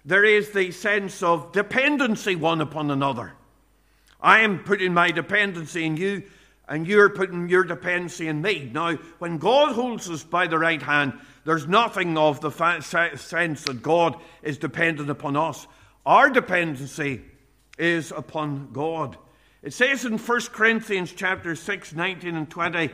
there 0.07 0.24
is 0.24 0.53
the 0.53 0.70
sense 0.70 1.22
of 1.22 1.53
dependency 1.53 2.37
one 2.37 2.62
upon 2.62 2.90
another. 2.90 3.35
I 4.18 4.38
am 4.38 4.61
putting 4.61 4.94
my 4.94 5.11
dependency 5.11 5.85
in 5.85 5.98
you, 5.98 6.22
and 6.68 6.87
you're 6.87 7.09
putting 7.09 7.48
your 7.48 7.64
dependency 7.64 8.28
in 8.28 8.42
me. 8.42 8.70
Now, 8.72 8.96
when 9.18 9.38
God 9.38 9.74
holds 9.74 10.11
us 10.11 10.22
by 10.22 10.46
the 10.46 10.59
right 10.59 10.83
hand, 10.83 11.14
there's 11.44 11.66
nothing 11.66 12.18
of 12.18 12.40
the 12.40 12.50
fa- 12.50 12.83
sense 12.83 13.64
that 13.64 13.83
God 13.83 14.20
is 14.42 14.59
dependent 14.59 15.09
upon 15.09 15.37
us. 15.37 15.66
Our 16.04 16.28
dependency 16.28 17.22
is 17.78 18.12
upon 18.12 18.70
God. 18.72 19.16
It 19.62 19.72
says 19.72 20.04
in 20.04 20.18
1 20.18 20.40
Corinthians 20.52 21.12
chapter 21.12 21.54
6, 21.57 21.94
19 21.94 22.37
and 22.37 22.50
20, 22.50 22.90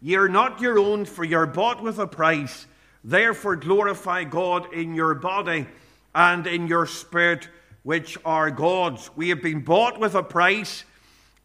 You're 0.00 0.28
not 0.28 0.60
your 0.60 0.78
own, 0.78 1.04
for 1.04 1.24
you're 1.24 1.46
bought 1.46 1.82
with 1.82 1.98
a 1.98 2.06
price. 2.06 2.66
Therefore 3.04 3.56
glorify 3.56 4.24
God 4.24 4.72
in 4.72 4.94
your 4.94 5.14
body 5.14 5.66
and 6.14 6.46
in 6.46 6.66
your 6.66 6.86
spirit, 6.86 7.48
which 7.82 8.18
are 8.24 8.50
God's. 8.50 9.10
We 9.14 9.28
have 9.28 9.42
been 9.42 9.60
bought 9.60 10.00
with 10.00 10.14
a 10.14 10.22
price, 10.22 10.84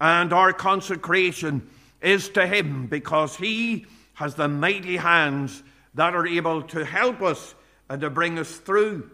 and 0.02 0.34
our 0.34 0.52
consecration 0.52 1.70
is 2.02 2.28
to 2.30 2.48
Him, 2.48 2.88
because 2.88 3.36
He 3.36 3.86
has 4.16 4.34
the 4.34 4.48
mighty 4.48 4.98
hands 4.98 5.62
that 5.94 6.16
are 6.16 6.26
able 6.26 6.64
to 6.64 6.84
help 6.84 7.22
us 7.22 7.54
and 7.88 8.02
to 8.02 8.10
bring 8.10 8.40
us 8.40 8.58
through. 8.58 9.10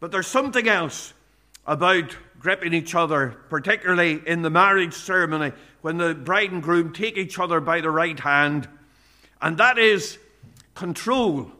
But 0.00 0.12
there's 0.12 0.26
something 0.26 0.68
else 0.68 1.14
about 1.66 2.14
gripping 2.38 2.74
each 2.74 2.94
other, 2.94 3.36
particularly 3.48 4.20
in 4.26 4.42
the 4.42 4.50
marriage 4.50 4.94
ceremony, 4.94 5.52
when 5.80 5.96
the 5.96 6.14
bride 6.14 6.52
and 6.52 6.62
groom 6.62 6.92
take 6.92 7.16
each 7.16 7.38
other 7.38 7.60
by 7.60 7.80
the 7.80 7.90
right 7.90 8.20
hand, 8.20 8.68
and 9.40 9.56
that 9.56 9.78
is 9.78 10.18
control. 10.74 11.50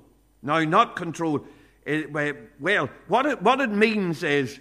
Now, 0.42 0.62
not 0.64 0.94
control. 0.94 1.46
Well, 1.86 2.90
what 3.06 3.24
it, 3.24 3.42
what 3.42 3.60
it 3.60 3.70
means 3.70 4.22
is 4.22 4.60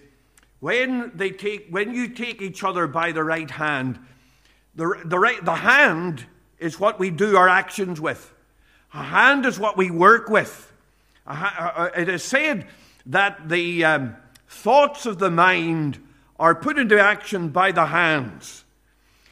when 0.59 1.11
they 1.15 1.31
take 1.31 1.67
when 1.69 1.93
you 1.93 2.09
take 2.09 2.41
each 2.41 2.63
other 2.63 2.87
by 2.87 3.11
the 3.11 3.23
right 3.23 3.49
hand, 3.49 3.99
the, 4.75 5.01
the, 5.05 5.19
right, 5.19 5.43
the 5.43 5.55
hand 5.55 6.25
is 6.59 6.79
what 6.79 6.99
we 6.99 7.09
do 7.09 7.35
our 7.35 7.49
actions 7.49 7.99
with. 7.99 8.33
A 8.93 9.03
hand 9.03 9.45
is 9.45 9.59
what 9.59 9.77
we 9.77 9.91
work 9.91 10.29
with. 10.29 10.71
It 11.29 12.09
is 12.09 12.23
said 12.23 12.67
that 13.07 13.49
the 13.49 13.83
um, 13.83 14.15
thoughts 14.47 15.05
of 15.05 15.19
the 15.19 15.29
mind 15.31 15.99
are 16.39 16.55
put 16.55 16.77
into 16.77 16.99
action 16.99 17.49
by 17.49 17.71
the 17.71 17.87
hands. 17.87 18.63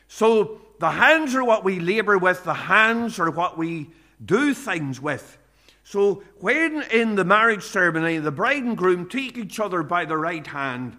So 0.08 0.62
the 0.80 0.92
hands 0.92 1.36
are 1.36 1.44
what 1.44 1.64
we 1.64 1.80
labor 1.80 2.18
with, 2.18 2.44
the 2.44 2.54
hands 2.54 3.20
are 3.20 3.32
what 3.32 3.58
we 3.58 3.92
do 4.24 4.54
things 4.54 5.00
with. 5.00 5.38
So 5.84 6.24
when 6.40 6.82
in 6.92 7.16
the 7.16 7.26
marriage 7.26 7.64
ceremony 7.64 8.18
the 8.18 8.32
bride 8.32 8.64
and 8.64 8.78
groom 8.78 9.08
take 9.08 9.38
each 9.38 9.60
other 9.60 9.84
by 9.84 10.06
the 10.06 10.18
right 10.18 10.46
hand, 10.46 10.98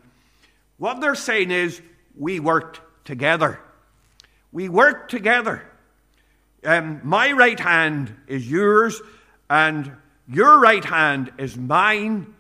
what 0.79 1.01
they're 1.01 1.15
saying 1.15 1.51
is, 1.51 1.81
we 2.17 2.41
worked 2.41 2.81
together. 3.05 3.61
We 4.53 4.69
worked 4.69 5.11
together. 5.11 5.63
Um, 6.65 7.01
my 7.05 7.33
right 7.33 7.59
hand 7.59 8.15
is 8.27 8.51
yours, 8.51 9.01
and 9.49 9.93
your 10.29 10.59
right 10.59 10.85
hand 10.85 11.33
is 11.39 11.57
mine, 11.57 12.35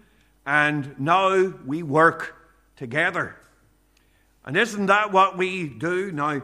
and 0.44 0.98
now 0.98 1.52
we 1.64 1.82
work 1.82 2.34
together. 2.76 3.36
And 4.44 4.56
isn't 4.56 4.86
that 4.86 5.12
what 5.12 5.36
we 5.36 5.68
do 5.68 6.12
now? 6.12 6.42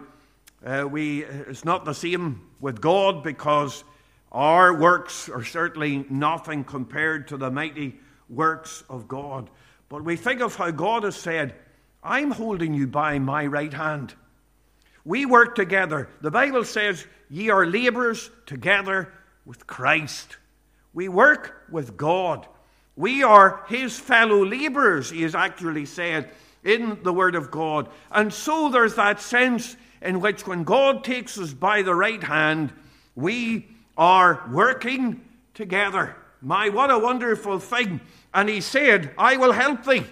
Uh, 0.64 0.86
we, 0.88 1.24
it's 1.24 1.64
not 1.64 1.84
the 1.84 1.94
same 1.94 2.48
with 2.60 2.80
God 2.80 3.22
because 3.24 3.82
our 4.30 4.74
works 4.74 5.28
are 5.28 5.44
certainly 5.44 6.06
nothing 6.08 6.64
compared 6.64 7.28
to 7.28 7.36
the 7.36 7.50
mighty 7.50 7.98
works 8.28 8.84
of 8.88 9.08
God. 9.08 9.50
But 9.88 10.04
we 10.04 10.16
think 10.16 10.40
of 10.40 10.54
how 10.54 10.70
God 10.70 11.02
has 11.02 11.16
said, 11.16 11.54
I'm 12.02 12.30
holding 12.32 12.74
you 12.74 12.86
by 12.86 13.18
my 13.18 13.46
right 13.46 13.72
hand. 13.72 14.14
We 15.04 15.26
work 15.26 15.54
together. 15.54 16.08
The 16.20 16.30
Bible 16.30 16.64
says, 16.64 17.06
Ye 17.30 17.50
are 17.50 17.66
laborers 17.66 18.30
together 18.46 19.12
with 19.44 19.66
Christ. 19.66 20.36
We 20.92 21.08
work 21.08 21.64
with 21.70 21.96
God. 21.96 22.46
We 22.96 23.22
are 23.22 23.64
his 23.68 23.98
fellow 23.98 24.44
laborers, 24.44 25.10
he 25.10 25.22
has 25.22 25.34
actually 25.34 25.86
said 25.86 26.30
in 26.62 27.02
the 27.02 27.12
Word 27.12 27.34
of 27.34 27.50
God. 27.50 27.88
And 28.10 28.32
so 28.32 28.68
there's 28.68 28.94
that 28.96 29.20
sense 29.20 29.76
in 30.02 30.20
which 30.20 30.46
when 30.46 30.64
God 30.64 31.02
takes 31.04 31.38
us 31.38 31.52
by 31.54 31.82
the 31.82 31.94
right 31.94 32.22
hand, 32.22 32.72
we 33.14 33.68
are 33.96 34.46
working 34.50 35.22
together. 35.54 36.16
My, 36.40 36.68
what 36.68 36.90
a 36.90 36.98
wonderful 36.98 37.58
thing. 37.58 38.00
And 38.34 38.48
he 38.48 38.60
said, 38.60 39.12
I 39.16 39.36
will 39.36 39.52
help 39.52 39.84
thee. 39.84 40.04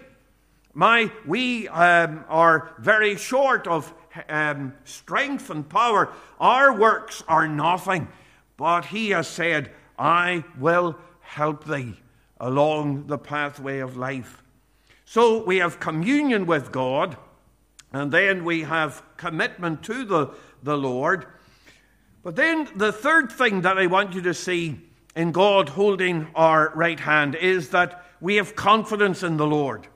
My, 0.73 1.11
we 1.27 1.69
um, 1.69 2.25
are 2.29 2.73
very 2.79 3.17
short 3.17 3.67
of 3.67 3.93
um, 4.29 4.75
strength 4.85 5.51
and 5.51 5.69
power. 5.69 6.13
Our 6.39 6.73
works 6.77 7.23
are 7.27 7.49
nothing. 7.49 8.09
But 8.57 8.87
he 8.87 9.11
has 9.11 9.27
said, 9.27 9.71
I 9.99 10.45
will 10.59 10.97
help 11.21 11.65
thee 11.65 11.99
along 12.39 13.07
the 13.07 13.19
pathway 13.19 13.81
of 13.81 13.97
life. 13.97 14.43
So 15.05 15.43
we 15.43 15.57
have 15.57 15.81
communion 15.81 16.47
with 16.47 16.71
God, 16.71 17.17
and 17.93 18.13
then 18.13 18.45
we 18.45 18.63
have 18.63 19.03
commitment 19.17 19.83
to 19.85 20.05
the, 20.05 20.31
the 20.63 20.77
Lord. 20.77 21.27
But 22.23 22.37
then 22.37 22.69
the 22.77 22.93
third 22.93 23.33
thing 23.33 23.63
that 23.63 23.79
I 23.79 23.87
want 23.87 24.15
you 24.15 24.23
to 24.23 24.35
see 24.35 24.81
in 25.17 25.33
God 25.33 25.71
holding 25.71 26.29
our 26.35 26.71
right 26.75 27.01
hand 27.01 27.35
is 27.35 27.71
that 27.71 28.05
we 28.21 28.37
have 28.37 28.55
confidence 28.55 29.23
in 29.23 29.37
the 29.37 29.47
Lord. 29.47 29.89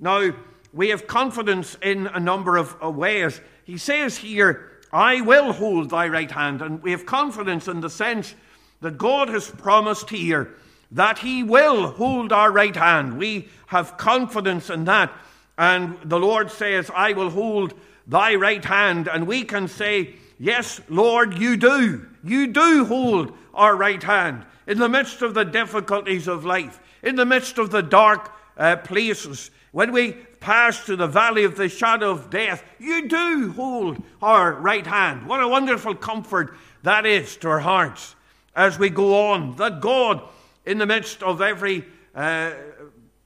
Now, 0.00 0.32
we 0.72 0.88
have 0.88 1.06
confidence 1.06 1.76
in 1.82 2.06
a 2.06 2.20
number 2.20 2.56
of 2.56 2.96
ways. 2.96 3.40
He 3.64 3.76
says 3.76 4.16
here, 4.16 4.70
I 4.92 5.20
will 5.20 5.52
hold 5.52 5.90
thy 5.90 6.08
right 6.08 6.30
hand. 6.30 6.62
And 6.62 6.82
we 6.82 6.90
have 6.90 7.06
confidence 7.06 7.68
in 7.68 7.80
the 7.80 7.90
sense 7.90 8.34
that 8.80 8.98
God 8.98 9.28
has 9.28 9.48
promised 9.48 10.10
here 10.10 10.54
that 10.92 11.18
he 11.18 11.42
will 11.42 11.88
hold 11.92 12.32
our 12.32 12.50
right 12.50 12.74
hand. 12.74 13.16
We 13.16 13.48
have 13.66 13.96
confidence 13.96 14.70
in 14.70 14.84
that. 14.86 15.12
And 15.56 15.98
the 16.04 16.18
Lord 16.18 16.50
says, 16.50 16.90
I 16.94 17.12
will 17.12 17.30
hold 17.30 17.74
thy 18.06 18.34
right 18.34 18.64
hand. 18.64 19.08
And 19.08 19.26
we 19.26 19.44
can 19.44 19.68
say, 19.68 20.14
Yes, 20.38 20.80
Lord, 20.88 21.36
you 21.36 21.58
do. 21.58 22.08
You 22.24 22.46
do 22.46 22.86
hold 22.86 23.36
our 23.52 23.76
right 23.76 24.02
hand 24.02 24.46
in 24.66 24.78
the 24.78 24.88
midst 24.88 25.20
of 25.20 25.34
the 25.34 25.44
difficulties 25.44 26.26
of 26.26 26.46
life, 26.46 26.80
in 27.02 27.16
the 27.16 27.26
midst 27.26 27.58
of 27.58 27.70
the 27.70 27.82
dark 27.82 28.32
uh, 28.56 28.76
places. 28.76 29.50
When 29.72 29.92
we 29.92 30.12
pass 30.40 30.80
through 30.80 30.96
the 30.96 31.06
valley 31.06 31.44
of 31.44 31.56
the 31.56 31.68
shadow 31.68 32.10
of 32.10 32.30
death, 32.30 32.64
you 32.78 33.08
do 33.08 33.52
hold 33.54 34.02
our 34.20 34.52
right 34.52 34.86
hand. 34.86 35.26
What 35.26 35.42
a 35.42 35.48
wonderful 35.48 35.94
comfort 35.94 36.56
that 36.82 37.06
is 37.06 37.36
to 37.38 37.48
our 37.48 37.60
hearts 37.60 38.16
as 38.56 38.78
we 38.78 38.90
go 38.90 39.30
on. 39.30 39.56
That 39.56 39.80
God, 39.80 40.22
in 40.66 40.78
the 40.78 40.86
midst 40.86 41.22
of 41.22 41.40
every 41.40 41.84
uh, 42.14 42.52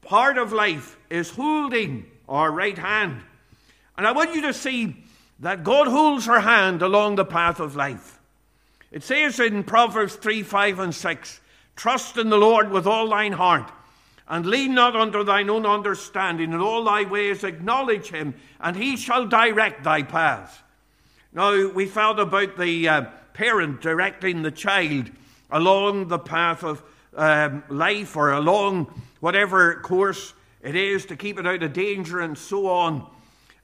part 0.03 0.37
of 0.37 0.53
life, 0.53 0.99
is 1.09 1.31
holding 1.31 2.07
our 2.29 2.51
right 2.51 2.77
hand. 2.77 3.23
And 3.97 4.07
I 4.07 4.13
want 4.13 4.35
you 4.35 4.43
to 4.43 4.53
see 4.53 4.97
that 5.41 5.65
God 5.65 5.87
holds 5.87 6.29
our 6.29 6.41
hand 6.41 6.83
along 6.83 7.17
the 7.17 7.25
path 7.25 7.61
of 7.61 7.77
life. 7.77 8.19
It 8.91 9.03
says 9.03 9.41
in 9.41 9.65
Proverbs 9.65 10.15
3 10.17 10.43
5 10.43 10.79
and 10.79 10.95
6 10.95 11.41
Trust 11.77 12.17
in 12.17 12.31
the 12.31 12.39
Lord 12.39 12.71
with 12.71 12.87
all 12.87 13.09
thine 13.09 13.33
heart, 13.33 13.71
and 14.29 14.47
lean 14.47 14.75
not 14.75 14.97
unto 14.97 15.23
thine 15.23 15.51
own 15.51 15.67
understanding. 15.67 16.53
In 16.53 16.61
all 16.61 16.85
thy 16.85 17.05
ways 17.05 17.45
acknowledge 17.45 18.09
him, 18.09 18.35
and 18.61 18.77
he 18.77 18.97
shall 18.97 19.27
direct 19.27 19.85
thy 19.85 20.03
paths. 20.03 20.59
Now, 21.33 21.69
we 21.69 21.87
found 21.87 22.21
about 22.21 22.57
the 22.57 22.89
uh, 22.89 23.05
parent 23.35 23.81
directing 23.81 24.43
the 24.43 24.51
child 24.51 25.11
along 25.51 26.09
the 26.09 26.19
path 26.19 26.63
of 26.63 26.83
um, 27.17 27.65
life 27.69 28.17
or 28.17 28.33
along 28.33 28.87
whatever 29.21 29.81
course 29.81 30.33
it 30.63 30.75
is 30.75 31.07
to 31.07 31.17
keep 31.17 31.39
it 31.39 31.47
out 31.47 31.63
of 31.63 31.73
danger 31.73 32.21
and 32.21 32.39
so 32.39 32.69
on. 32.69 33.07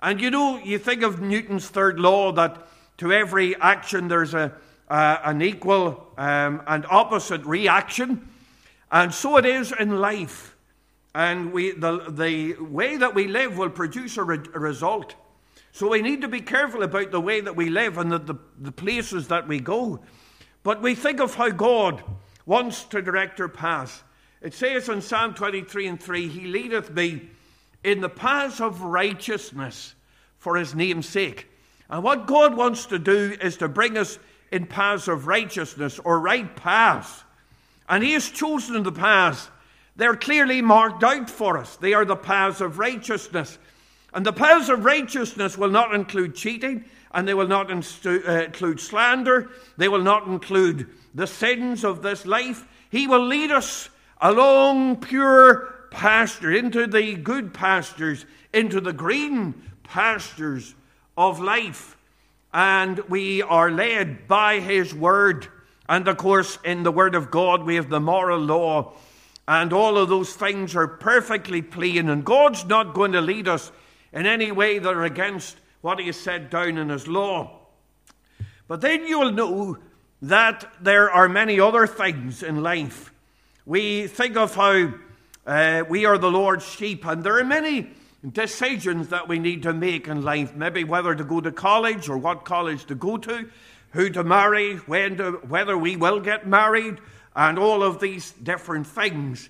And 0.03 0.20
you 0.20 0.31
know, 0.31 0.59
you 0.59 0.79
think 0.79 1.03
of 1.03 1.20
Newton's 1.20 1.68
third 1.68 1.99
law 1.99 2.33
that 2.33 2.66
to 2.99 3.12
every 3.12 3.57
action 3.57 4.09
there's 4.09 4.35
a, 4.35 4.53
uh, 4.88 5.18
an 5.25 5.40
equal 5.42 6.07
um, 6.18 6.62
and 6.66 6.85
opposite 6.87 7.44
reaction. 7.44 8.29
And 8.90 9.14
so 9.14 9.37
it 9.37 9.46
is 9.46 9.73
in 9.79 10.01
life. 10.01 10.49
And 11.14 11.53
we, 11.53 11.73
the, 11.73 12.11
the 12.11 12.55
way 12.61 12.96
that 12.96 13.14
we 13.14 13.27
live 13.27 13.59
will 13.59 13.70
produce 13.70 14.16
a, 14.16 14.23
re- 14.23 14.38
a 14.55 14.61
result. 14.61 15.14
So 15.73 15.88
we 15.88 16.03
need 16.03 16.20
to 16.23 16.29
be 16.29 16.40
careful 16.40 16.83
about 16.83 17.11
the 17.11 17.20
way 17.20 17.40
that 17.40 17.57
we 17.57 17.68
live 17.68 17.99
and 17.99 18.11
the, 18.12 18.18
the, 18.18 18.35
the 18.59 18.73
places 18.73 19.29
that 19.29 19.49
we 19.49 19.61
go. 19.61 20.01
But 20.62 20.83
we 20.83 20.94
think 20.94 21.20
of 21.20 21.35
how 21.35 21.51
God 21.51 22.03
wants 22.46 22.85
to 22.85 23.03
direct 23.03 23.40
our 23.40 23.49
path. 23.49 24.03
It 24.40 24.55
says 24.55 24.88
in 24.88 25.01
Psalm 25.01 25.35
23 25.35 25.87
and 25.87 26.03
3 26.03 26.29
He 26.29 26.46
leadeth 26.46 26.90
me 26.90 27.29
in 27.85 28.01
the 28.01 28.09
paths 28.09 28.61
of 28.61 28.83
righteousness 28.83 29.94
for 30.38 30.57
his 30.57 30.75
name's 30.75 31.09
sake. 31.09 31.49
And 31.88 32.03
what 32.03 32.27
God 32.27 32.57
wants 32.57 32.87
to 32.87 32.99
do 32.99 33.37
is 33.40 33.57
to 33.59 33.68
bring 33.68 33.99
us 33.99 34.18
in 34.53 34.66
paths 34.66 35.09
of 35.09 35.27
righteousness 35.27 35.99
or 35.99 36.20
right 36.20 36.55
paths. 36.57 37.25
And 37.88 38.03
he 38.05 38.12
has 38.12 38.29
chosen 38.31 38.83
the 38.83 38.92
paths. 38.92 39.51
They're 40.00 40.16
clearly 40.16 40.62
marked 40.62 41.04
out 41.04 41.28
for 41.28 41.58
us. 41.58 41.76
They 41.76 41.92
are 41.92 42.06
the 42.06 42.16
paths 42.16 42.62
of 42.62 42.78
righteousness. 42.78 43.58
And 44.14 44.24
the 44.24 44.32
paths 44.32 44.70
of 44.70 44.86
righteousness 44.86 45.58
will 45.58 45.68
not 45.68 45.94
include 45.94 46.34
cheating, 46.34 46.86
and 47.12 47.28
they 47.28 47.34
will 47.34 47.46
not 47.46 47.68
instu- 47.68 48.26
uh, 48.26 48.44
include 48.44 48.80
slander. 48.80 49.50
They 49.76 49.88
will 49.88 50.00
not 50.00 50.26
include 50.26 50.88
the 51.14 51.26
sins 51.26 51.84
of 51.84 52.00
this 52.00 52.24
life. 52.24 52.66
He 52.88 53.06
will 53.06 53.26
lead 53.26 53.50
us 53.50 53.90
along 54.22 55.02
pure 55.02 55.88
pasture, 55.90 56.50
into 56.50 56.86
the 56.86 57.16
good 57.16 57.52
pastures, 57.52 58.24
into 58.54 58.80
the 58.80 58.94
green 58.94 59.52
pastures 59.82 60.74
of 61.18 61.40
life. 61.40 61.98
And 62.54 63.00
we 63.10 63.42
are 63.42 63.70
led 63.70 64.26
by 64.26 64.60
His 64.60 64.94
Word. 64.94 65.46
And 65.90 66.08
of 66.08 66.16
course, 66.16 66.58
in 66.64 66.84
the 66.84 66.90
Word 66.90 67.14
of 67.14 67.30
God, 67.30 67.64
we 67.64 67.74
have 67.74 67.90
the 67.90 68.00
moral 68.00 68.40
law. 68.40 68.94
And 69.50 69.72
all 69.72 69.98
of 69.98 70.08
those 70.08 70.32
things 70.32 70.76
are 70.76 70.86
perfectly 70.86 71.60
plain. 71.60 72.08
And 72.08 72.24
God's 72.24 72.64
not 72.66 72.94
going 72.94 73.10
to 73.12 73.20
lead 73.20 73.48
us 73.48 73.72
in 74.12 74.24
any 74.24 74.52
way 74.52 74.78
that 74.78 74.94
are 74.94 75.02
against 75.02 75.56
what 75.80 75.98
He 75.98 76.06
has 76.06 76.16
said 76.16 76.50
down 76.50 76.78
in 76.78 76.88
His 76.88 77.08
law. 77.08 77.58
But 78.68 78.80
then 78.80 79.04
you'll 79.08 79.32
know 79.32 79.76
that 80.22 80.72
there 80.80 81.10
are 81.10 81.28
many 81.28 81.58
other 81.58 81.88
things 81.88 82.44
in 82.44 82.62
life. 82.62 83.12
We 83.66 84.06
think 84.06 84.36
of 84.36 84.54
how 84.54 84.92
uh, 85.44 85.82
we 85.88 86.04
are 86.04 86.16
the 86.16 86.30
Lord's 86.30 86.64
sheep, 86.64 87.04
and 87.04 87.24
there 87.24 87.40
are 87.40 87.44
many 87.44 87.90
decisions 88.30 89.08
that 89.08 89.26
we 89.26 89.40
need 89.40 89.64
to 89.64 89.72
make 89.72 90.06
in 90.06 90.22
life. 90.22 90.54
Maybe 90.54 90.84
whether 90.84 91.12
to 91.12 91.24
go 91.24 91.40
to 91.40 91.50
college 91.50 92.08
or 92.08 92.18
what 92.18 92.44
college 92.44 92.84
to 92.84 92.94
go 92.94 93.16
to, 93.16 93.50
who 93.94 94.10
to 94.10 94.22
marry, 94.22 94.76
when 94.76 95.16
to, 95.16 95.32
whether 95.48 95.76
we 95.76 95.96
will 95.96 96.20
get 96.20 96.46
married, 96.46 97.00
and 97.35 97.59
all 97.59 97.83
of 97.83 98.01
these 98.01 98.33
different 98.33 98.87
things. 98.87 99.49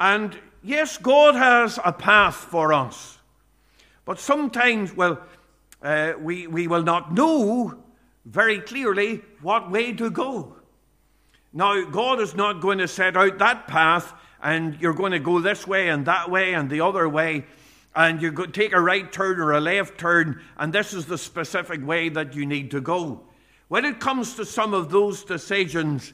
And 0.00 0.36
yes, 0.62 0.96
God 0.98 1.34
has 1.34 1.78
a 1.84 1.92
path 1.92 2.34
for 2.34 2.72
us, 2.72 3.18
but 4.04 4.18
sometimes, 4.18 4.96
well, 4.96 5.20
uh, 5.82 6.12
we, 6.18 6.46
we 6.46 6.66
will 6.68 6.82
not 6.82 7.12
know 7.12 7.78
very 8.24 8.60
clearly 8.60 9.20
what 9.40 9.70
way 9.70 9.92
to 9.92 10.10
go. 10.10 10.56
Now, 11.52 11.84
God 11.84 12.20
is 12.20 12.34
not 12.34 12.60
going 12.60 12.78
to 12.78 12.88
set 12.88 13.16
out 13.16 13.38
that 13.38 13.66
path 13.66 14.12
and 14.42 14.80
you're 14.80 14.92
going 14.92 15.12
to 15.12 15.18
go 15.18 15.40
this 15.40 15.66
way 15.66 15.88
and 15.88 16.04
that 16.06 16.30
way 16.30 16.54
and 16.54 16.68
the 16.68 16.80
other 16.80 17.08
way, 17.08 17.44
and 17.94 18.20
you 18.20 18.32
take 18.48 18.72
a 18.72 18.80
right 18.80 19.10
turn 19.12 19.38
or 19.38 19.52
a 19.52 19.60
left 19.60 19.98
turn, 19.98 20.42
and 20.56 20.72
this 20.72 20.92
is 20.92 21.06
the 21.06 21.18
specific 21.18 21.86
way 21.86 22.08
that 22.08 22.34
you 22.34 22.44
need 22.44 22.70
to 22.72 22.80
go. 22.80 23.20
When 23.68 23.84
it 23.84 24.00
comes 24.00 24.34
to 24.34 24.44
some 24.44 24.74
of 24.74 24.90
those 24.90 25.24
decisions, 25.24 26.12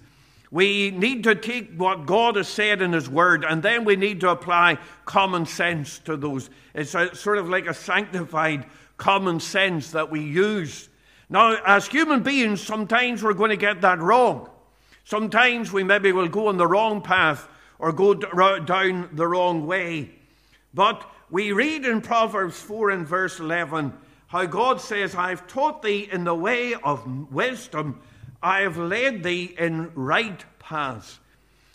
we 0.50 0.90
need 0.90 1.24
to 1.24 1.34
take 1.34 1.74
what 1.76 2.06
God 2.06 2.36
has 2.36 2.48
said 2.48 2.80
in 2.80 2.92
His 2.92 3.08
Word, 3.08 3.44
and 3.44 3.62
then 3.62 3.84
we 3.84 3.96
need 3.96 4.20
to 4.20 4.30
apply 4.30 4.78
common 5.04 5.46
sense 5.46 5.98
to 6.00 6.16
those. 6.16 6.48
It's 6.74 6.94
a, 6.94 7.14
sort 7.14 7.38
of 7.38 7.48
like 7.48 7.66
a 7.66 7.74
sanctified 7.74 8.64
common 8.96 9.40
sense 9.40 9.90
that 9.92 10.10
we 10.10 10.20
use. 10.20 10.88
Now, 11.28 11.58
as 11.66 11.86
human 11.86 12.22
beings, 12.22 12.62
sometimes 12.62 13.22
we're 13.22 13.34
going 13.34 13.50
to 13.50 13.56
get 13.56 13.82
that 13.82 14.00
wrong. 14.00 14.48
Sometimes 15.04 15.72
we 15.72 15.84
maybe 15.84 16.12
will 16.12 16.28
go 16.28 16.48
on 16.48 16.56
the 16.56 16.66
wrong 16.66 17.02
path 17.02 17.48
or 17.78 17.92
go 17.92 18.14
down 18.14 19.08
the 19.12 19.26
wrong 19.26 19.66
way. 19.66 20.10
But 20.74 21.10
we 21.30 21.52
read 21.52 21.84
in 21.84 22.00
Proverbs 22.00 22.60
4 22.60 22.90
and 22.90 23.06
verse 23.06 23.38
11 23.38 23.92
how 24.26 24.44
God 24.44 24.80
says, 24.80 25.14
I 25.14 25.30
have 25.30 25.46
taught 25.46 25.82
thee 25.82 26.08
in 26.10 26.24
the 26.24 26.34
way 26.34 26.74
of 26.74 27.32
wisdom, 27.32 28.00
I 28.42 28.60
have 28.60 28.76
led 28.76 29.22
thee 29.22 29.54
in 29.58 29.92
right 29.94 30.44
paths. 30.58 31.18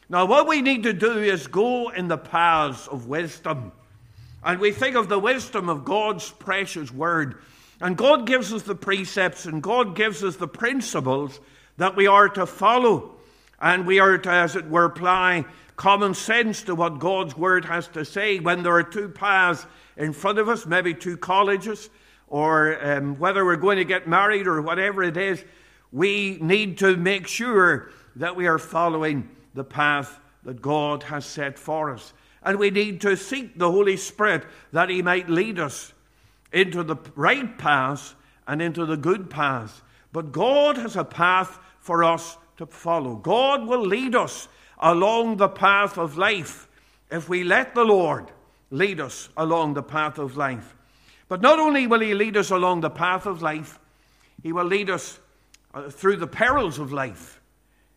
Now, 0.10 0.26
what 0.26 0.48
we 0.48 0.62
need 0.62 0.84
to 0.84 0.94
do 0.94 1.20
is 1.20 1.48
go 1.48 1.90
in 1.90 2.08
the 2.08 2.18
paths 2.18 2.88
of 2.88 3.08
wisdom. 3.08 3.72
And 4.44 4.60
we 4.60 4.72
think 4.72 4.96
of 4.96 5.10
the 5.10 5.20
wisdom 5.20 5.70
of 5.70 5.86
God's 5.86 6.30
precious 6.30 6.92
word. 6.92 7.36
And 7.82 7.98
God 7.98 8.28
gives 8.28 8.54
us 8.54 8.64
the 8.64 8.76
precepts 8.76 9.46
and 9.46 9.64
God 9.64 9.96
gives 9.96 10.24
us 10.24 10.36
the 10.36 10.48
principles 10.48 11.40
that 11.78 11.96
we 11.96 12.08
are 12.08 12.30
to 12.30 12.46
follow. 12.46 13.16
And 13.60 13.88
we 13.88 14.00
are 14.00 14.18
to, 14.18 14.30
as 14.30 14.56
it 14.56 14.70
were, 14.70 14.86
apply 14.86 15.46
common 15.76 16.14
sense 16.14 16.64
to 16.64 16.76
what 16.76 17.00
God's 17.00 17.36
word 17.36 17.66
has 17.66 17.88
to 17.90 18.06
say 18.06 18.40
when 18.40 18.64
there 18.64 18.74
are 18.74 18.84
two 18.84 19.10
paths 19.10 19.66
in 19.98 20.14
front 20.14 20.40
of 20.40 20.50
us, 20.50 20.66
maybe 20.66 20.94
two 20.94 21.18
colleges, 21.18 21.90
or 22.28 22.78
um, 22.86 23.18
whether 23.18 23.44
we're 23.44 23.56
going 23.56 23.78
to 23.78 23.86
get 23.86 24.08
married 24.08 24.48
or 24.48 24.62
whatever 24.62 25.04
it 25.04 25.18
is. 25.18 25.44
We 25.94 26.40
need 26.42 26.80
to 26.80 26.98
make 26.98 27.28
sure 27.28 27.92
that 28.16 28.36
we 28.36 28.48
are 28.48 28.58
following 28.58 29.30
the 29.54 29.64
path 29.64 30.20
that 30.44 30.62
God 30.62 31.04
has 31.04 31.26
set 31.26 31.58
for 31.58 31.94
us. 31.94 32.14
And 32.42 32.58
we 32.58 32.72
need 32.72 33.00
to 33.02 33.16
seek 33.16 33.58
the 33.58 33.72
Holy 33.72 33.96
Spirit 33.96 34.44
that 34.74 34.90
He 34.90 35.02
might 35.02 35.30
lead 35.30 35.60
us 35.60 35.94
into 36.52 36.84
the 36.84 36.98
right 37.16 37.58
path 37.58 38.16
and 38.48 38.62
into 38.62 38.86
the 38.86 38.98
good 38.98 39.30
path. 39.30 39.84
But 40.12 40.32
God 40.32 40.78
has 40.78 40.96
a 40.96 41.06
path 41.06 41.60
for 41.80 42.04
us 42.04 42.38
to 42.58 42.66
follow. 42.66 43.16
God 43.16 43.68
will 43.68 43.86
lead 43.86 44.16
us 44.16 44.48
along 44.80 45.38
the 45.38 45.48
path 45.48 45.98
of 45.98 46.18
life 46.18 46.68
if 47.12 47.30
we 47.30 47.44
let 47.44 47.76
the 47.76 47.86
Lord 47.86 48.32
lead 48.72 49.00
us 49.00 49.30
along 49.38 49.76
the 49.76 49.84
path 49.84 50.18
of 50.18 50.36
life. 50.36 50.76
But 51.28 51.42
not 51.42 51.60
only 51.60 51.88
will 51.88 52.02
He 52.02 52.14
lead 52.14 52.36
us 52.36 52.50
along 52.50 52.82
the 52.82 52.90
path 52.90 53.26
of 53.26 53.42
life, 53.42 53.80
He 54.42 54.52
will 54.52 54.66
lead 54.66 54.90
us 54.90 55.20
uh, 55.74 55.90
through 55.90 56.18
the 56.18 56.28
perils 56.28 56.80
of 56.80 56.92
life. 56.92 57.42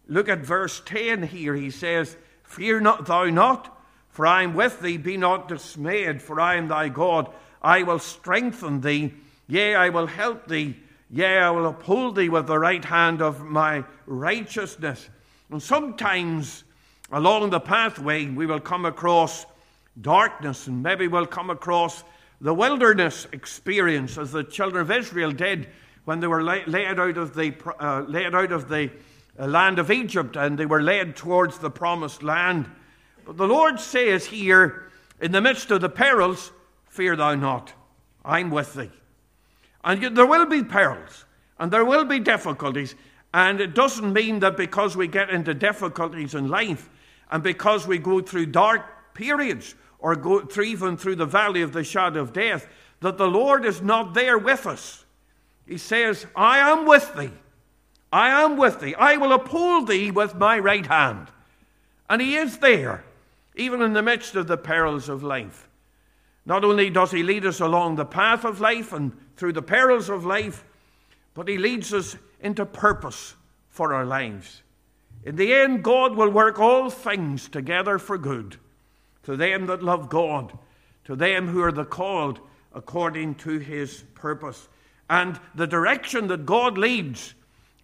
Look 0.09 0.29
at 0.29 0.41
verse 0.41 0.81
10 0.85 1.25
here. 1.25 1.55
He 1.55 1.71
says, 1.71 2.17
Fear 2.45 2.81
not 2.81 3.07
thou 3.07 3.25
not, 3.25 3.77
for 4.09 4.27
I 4.27 4.43
am 4.43 4.55
with 4.55 4.81
thee. 4.81 4.97
Be 4.97 5.17
not 5.17 5.49
dismayed, 5.49 6.23
for 6.23 6.41
I 6.41 6.57
am 6.57 6.69
thy 6.69 6.89
God. 6.89 7.31
I 7.61 7.83
will 7.83 7.99
strengthen 7.99 8.81
thee. 8.81 9.15
Yea, 9.49 9.75
I 9.75 9.89
will 9.89 10.07
help 10.07 10.47
thee. 10.49 10.77
Yea, 11.11 11.39
I 11.39 11.51
will 11.51 11.67
uphold 11.67 12.17
thee 12.17 12.29
with 12.29 12.47
the 12.47 12.59
right 12.59 12.85
hand 12.85 13.21
of 13.21 13.45
my 13.45 13.85
righteousness. 14.07 15.09
And 15.51 15.62
sometimes 15.62 16.65
along 17.11 17.51
the 17.51 17.61
pathway, 17.61 18.27
we 18.27 18.47
will 18.47 18.61
come 18.61 18.85
across 18.85 19.47
darkness, 20.01 20.67
and 20.67 20.83
maybe 20.83 21.09
we'll 21.09 21.27
come 21.27 21.51
across 21.51 22.05
the 22.41 22.55
wilderness 22.55 23.27
experience, 23.33 24.19
as 24.19 24.33
the 24.33 24.45
children 24.45 24.83
of 24.83 24.91
Israel 24.91 25.33
did 25.33 25.69
when 26.07 26.21
they 26.21 26.29
were 26.29 26.42
led 26.42 26.99
out 27.01 27.19
of 27.19 27.35
the, 27.35 27.53
uh, 27.81 28.05
led 28.09 28.33
out 28.35 28.53
of 28.53 28.69
the 28.69 28.90
land 29.38 29.79
of 29.81 29.90
Egypt 29.90 30.37
and 30.37 30.57
they 30.57 30.64
were 30.64 30.81
led 30.81 31.16
towards 31.16 31.59
the 31.59 31.69
promised 31.69 32.23
land. 32.23 32.71
But 33.25 33.37
the 33.37 33.49
Lord 33.49 33.81
says 33.81 34.25
here, 34.25 34.88
in 35.21 35.33
the 35.33 35.40
midst 35.40 35.71
of 35.73 35.81
the 35.81 35.88
perils, 35.88 36.53
fear 36.88 37.16
thou 37.16 37.35
not, 37.35 37.73
I'm 38.25 38.51
with 38.51 38.75
thee. 38.75 38.90
And 39.83 40.16
there 40.16 40.27
will 40.27 40.47
be 40.47 40.62
perils 40.62 41.25
and 41.59 41.73
there 41.73 41.85
will 41.85 42.05
be 42.05 42.21
difficulties. 42.21 42.95
And 43.35 43.61
it 43.61 43.75
doesn't 43.75 44.12
mean 44.12 44.38
that 44.40 44.57
because 44.57 44.97
we 44.97 45.09
get 45.09 45.31
into 45.31 45.55
difficulties 45.55 46.37
in 46.37 46.49
life 46.49 46.88
and 47.33 47.42
because 47.42 47.85
we 47.85 47.99
go 47.99 48.21
through 48.21 48.47
dark 48.47 49.14
periods 49.14 49.75
or 49.99 50.14
go 50.14 50.45
through, 50.45 50.64
even 50.64 50.97
through 50.97 51.16
the 51.16 51.27
valley 51.27 51.62
of 51.62 51.73
the 51.73 51.83
shadow 51.83 52.21
of 52.21 52.33
death, 52.33 52.69
that 53.01 53.19
the 53.19 53.27
Lord 53.27 53.64
is 53.64 53.83
not 53.83 54.14
there 54.14 54.38
with 54.38 54.66
us. 54.66 55.03
He 55.66 55.79
says, 55.79 56.26
I 56.35 56.59
am 56.59 56.87
with 56.87 57.14
thee. 57.16 57.33
I 58.12 58.42
am 58.42 58.57
with 58.57 58.81
thee. 58.81 58.94
I 58.94 59.16
will 59.16 59.33
uphold 59.33 59.88
thee 59.88 60.11
with 60.11 60.35
my 60.35 60.59
right 60.59 60.87
hand. 60.87 61.29
And 62.09 62.22
he 62.22 62.37
is 62.37 62.59
there, 62.59 63.05
even 63.57 63.83
in 63.83 63.92
the 63.92 64.02
midst 64.02 64.37
of 64.37 64.46
the 64.46 64.57
perils 64.57 65.09
of 65.09 65.22
life. 65.22 65.68
Not 66.44 66.64
only 66.64 66.88
does 66.90 67.11
he 67.11 67.24
lead 67.24 67.44
us 67.44 67.61
along 67.61 67.96
the 67.96 68.05
path 68.05 68.44
of 68.44 68.61
life 68.61 68.92
and 68.92 69.12
through 69.37 69.55
the 69.55 69.62
perils 69.62 70.09
of 70.09 70.24
life, 70.24 70.64
but 71.35 71.48
he 71.48 71.59
leads 71.59 71.92
us 71.92 72.16
into 72.40 72.64
purpose 72.64 73.35
for 73.68 73.92
our 73.92 74.07
lives. 74.07 74.62
In 75.24 75.35
the 75.35 75.52
end, 75.52 75.83
God 75.83 76.14
will 76.14 76.31
work 76.31 76.61
all 76.61 76.88
things 76.88 77.48
together 77.48 77.98
for 77.98 78.16
good 78.16 78.57
to 79.24 79.37
them 79.37 79.66
that 79.66 79.83
love 79.83 80.09
God, 80.09 80.57
to 81.05 81.16
them 81.16 81.48
who 81.48 81.61
are 81.61 81.72
the 81.72 81.85
called 81.85 82.38
according 82.72 83.35
to 83.35 83.59
his 83.59 84.05
purpose. 84.14 84.68
And 85.09 85.38
the 85.55 85.66
direction 85.66 86.29
that 86.29 86.47
God 86.47 86.79
leads 86.79 87.35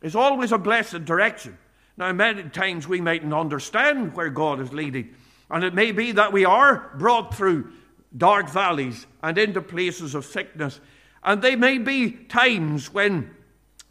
is 0.00 0.16
always 0.16 0.52
a 0.52 0.58
blessed 0.58 1.04
direction. 1.04 1.56
Now, 1.96 2.12
many 2.12 2.44
times 2.44 2.88
we 2.88 3.00
mightn't 3.00 3.34
understand 3.34 4.14
where 4.14 4.30
God 4.30 4.60
is 4.60 4.72
leading, 4.72 5.14
and 5.50 5.62
it 5.62 5.74
may 5.74 5.92
be 5.92 6.12
that 6.12 6.32
we 6.32 6.44
are 6.44 6.90
brought 6.96 7.34
through 7.34 7.70
dark 8.16 8.48
valleys 8.48 9.06
and 9.22 9.38
into 9.38 9.60
places 9.60 10.14
of 10.14 10.24
sickness, 10.24 10.80
and 11.22 11.40
there 11.40 11.56
may 11.56 11.78
be 11.78 12.10
times 12.10 12.92
when 12.92 13.30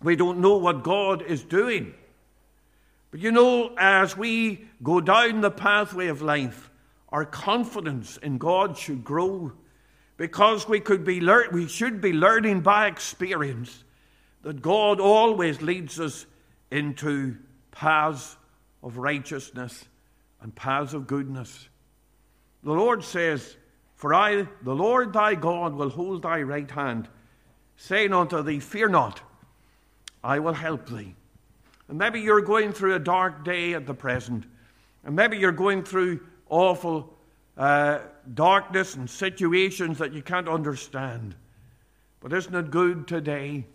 we 0.01 0.15
don't 0.15 0.39
know 0.39 0.57
what 0.57 0.83
God 0.83 1.21
is 1.21 1.43
doing. 1.43 1.93
But 3.11 3.19
you 3.19 3.31
know, 3.31 3.73
as 3.77 4.17
we 4.17 4.65
go 4.81 4.99
down 4.99 5.41
the 5.41 5.51
pathway 5.51 6.07
of 6.07 6.21
life, 6.21 6.71
our 7.09 7.25
confidence 7.25 8.17
in 8.17 8.37
God 8.37 8.77
should 8.77 9.03
grow 9.03 9.51
because 10.21 10.69
we 10.69 10.79
could 10.79 11.03
be 11.03 11.19
lear- 11.19 11.49
we 11.51 11.67
should 11.67 11.99
be 11.99 12.13
learning 12.13 12.61
by 12.61 12.85
experience 12.85 13.83
that 14.43 14.61
God 14.61 14.99
always 14.99 15.63
leads 15.63 15.99
us 15.99 16.27
into 16.69 17.37
paths 17.71 18.37
of 18.83 18.97
righteousness 18.97 19.83
and 20.39 20.53
paths 20.53 20.93
of 20.93 21.07
goodness. 21.07 21.67
The 22.61 22.71
Lord 22.71 23.03
says, 23.03 23.57
For 23.95 24.13
I, 24.13 24.47
the 24.61 24.75
Lord 24.75 25.11
thy 25.11 25.33
God, 25.33 25.73
will 25.73 25.89
hold 25.89 26.21
thy 26.21 26.43
right 26.43 26.69
hand, 26.69 27.09
saying 27.75 28.13
unto 28.13 28.43
thee, 28.43 28.59
Fear 28.59 28.89
not, 28.89 29.21
I 30.23 30.37
will 30.37 30.53
help 30.53 30.87
thee. 30.87 31.15
And 31.87 31.97
maybe 31.97 32.21
you're 32.21 32.41
going 32.41 32.73
through 32.73 32.93
a 32.93 32.99
dark 32.99 33.43
day 33.43 33.73
at 33.73 33.87
the 33.87 33.95
present, 33.95 34.45
and 35.03 35.15
maybe 35.15 35.39
you're 35.39 35.51
going 35.51 35.83
through 35.83 36.19
awful 36.47 37.17
uh, 37.57 37.99
darkness 38.33 38.95
and 38.95 39.09
situations 39.09 39.97
that 39.97 40.13
you 40.13 40.21
can't 40.21 40.47
understand. 40.47 41.35
But 42.19 42.33
isn't 42.33 42.55
it 42.55 42.71
good 42.71 43.07
today 43.07 43.65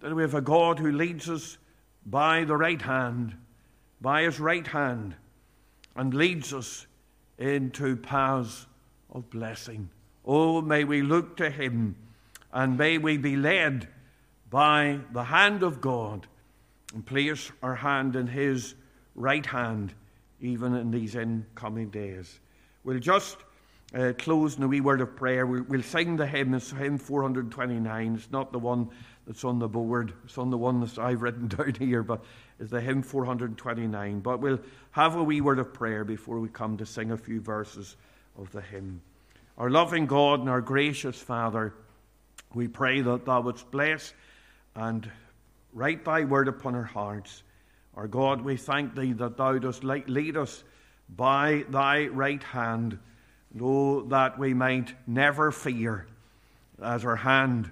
that 0.00 0.14
we 0.14 0.22
have 0.22 0.34
a 0.34 0.40
God 0.40 0.78
who 0.78 0.92
leads 0.92 1.28
us 1.28 1.58
by 2.06 2.44
the 2.44 2.56
right 2.56 2.80
hand, 2.80 3.34
by 4.00 4.22
his 4.22 4.38
right 4.38 4.66
hand, 4.66 5.14
and 5.96 6.14
leads 6.14 6.54
us 6.54 6.86
into 7.38 7.96
paths 7.96 8.66
of 9.10 9.28
blessing. 9.30 9.88
Oh, 10.24 10.60
may 10.60 10.84
we 10.84 11.02
look 11.02 11.36
to 11.38 11.50
him 11.50 11.96
and 12.52 12.78
may 12.78 12.98
we 12.98 13.16
be 13.16 13.36
led 13.36 13.88
by 14.50 15.00
the 15.12 15.24
hand 15.24 15.62
of 15.62 15.80
God 15.80 16.26
and 16.94 17.04
place 17.04 17.50
our 17.62 17.74
hand 17.74 18.16
in 18.16 18.26
his 18.26 18.74
right 19.14 19.44
hand 19.44 19.92
even 20.40 20.74
in 20.74 20.90
these 20.90 21.14
incoming 21.14 21.90
days. 21.90 22.40
We'll 22.84 22.98
just 22.98 23.36
uh, 23.94 24.12
close 24.18 24.56
in 24.56 24.62
a 24.62 24.68
wee 24.68 24.80
word 24.80 25.00
of 25.00 25.16
prayer. 25.16 25.46
We'll, 25.46 25.64
we'll 25.64 25.82
sing 25.82 26.16
the 26.16 26.26
hymn, 26.26 26.54
it's 26.54 26.70
hymn 26.70 26.98
429. 26.98 28.14
It's 28.14 28.30
not 28.30 28.52
the 28.52 28.58
one 28.58 28.90
that's 29.26 29.44
on 29.44 29.58
the 29.58 29.68
board. 29.68 30.12
It's 30.24 30.38
on 30.38 30.50
the 30.50 30.58
one 30.58 30.80
that 30.80 30.98
I've 30.98 31.22
written 31.22 31.48
down 31.48 31.74
here, 31.78 32.02
but 32.02 32.24
it's 32.58 32.70
the 32.70 32.80
hymn 32.80 33.02
429. 33.02 34.20
But 34.20 34.40
we'll 34.40 34.60
have 34.92 35.16
a 35.16 35.22
wee 35.22 35.40
word 35.40 35.58
of 35.58 35.72
prayer 35.72 36.04
before 36.04 36.40
we 36.40 36.48
come 36.48 36.76
to 36.78 36.86
sing 36.86 37.10
a 37.10 37.16
few 37.16 37.40
verses 37.40 37.96
of 38.36 38.50
the 38.52 38.60
hymn. 38.60 39.00
Our 39.56 39.70
loving 39.70 40.06
God 40.06 40.40
and 40.40 40.48
our 40.48 40.60
gracious 40.60 41.20
Father, 41.20 41.74
we 42.54 42.68
pray 42.68 43.00
that 43.00 43.24
thou 43.24 43.40
wouldst 43.40 43.70
bless 43.70 44.14
and 44.74 45.10
write 45.72 46.04
thy 46.04 46.24
word 46.24 46.48
upon 46.48 46.74
our 46.74 46.84
hearts. 46.84 47.42
Our 47.96 48.06
God, 48.06 48.42
we 48.42 48.56
thank 48.56 48.94
thee 48.94 49.12
that 49.14 49.36
thou 49.36 49.58
dost 49.58 49.82
lead 49.82 50.36
us 50.36 50.62
by 51.08 51.64
thy 51.68 52.06
right 52.06 52.42
hand, 52.42 52.98
know 53.52 54.02
that 54.08 54.38
we 54.38 54.54
might 54.54 54.94
never 55.06 55.50
fear 55.50 56.06
as 56.82 57.04
our 57.04 57.16
hand 57.16 57.70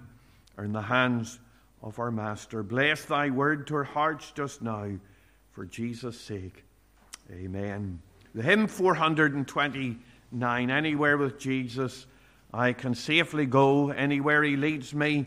are 0.57 0.65
in 0.65 0.73
the 0.73 0.83
hands 0.83 1.39
of 1.83 1.99
our 1.99 2.11
Master. 2.11 2.63
Bless 2.63 3.05
thy 3.05 3.31
word 3.31 3.67
to 3.69 3.77
our 3.77 3.85
hearts 3.85 4.33
just 4.33 4.63
now 4.63 4.91
for 5.53 5.65
Jesus' 5.65 6.21
sake. 6.21 6.65
Amen. 7.31 8.01
The 8.35 8.43
hymn 8.43 8.67
429 8.67 10.71
Anywhere 10.71 11.17
with 11.17 11.39
Jesus, 11.39 12.07
I 12.53 12.73
can 12.73 12.95
safely 12.95 13.47
go. 13.47 13.91
Anywhere 13.91 14.43
he 14.43 14.57
leads 14.57 14.95
me 14.95 15.27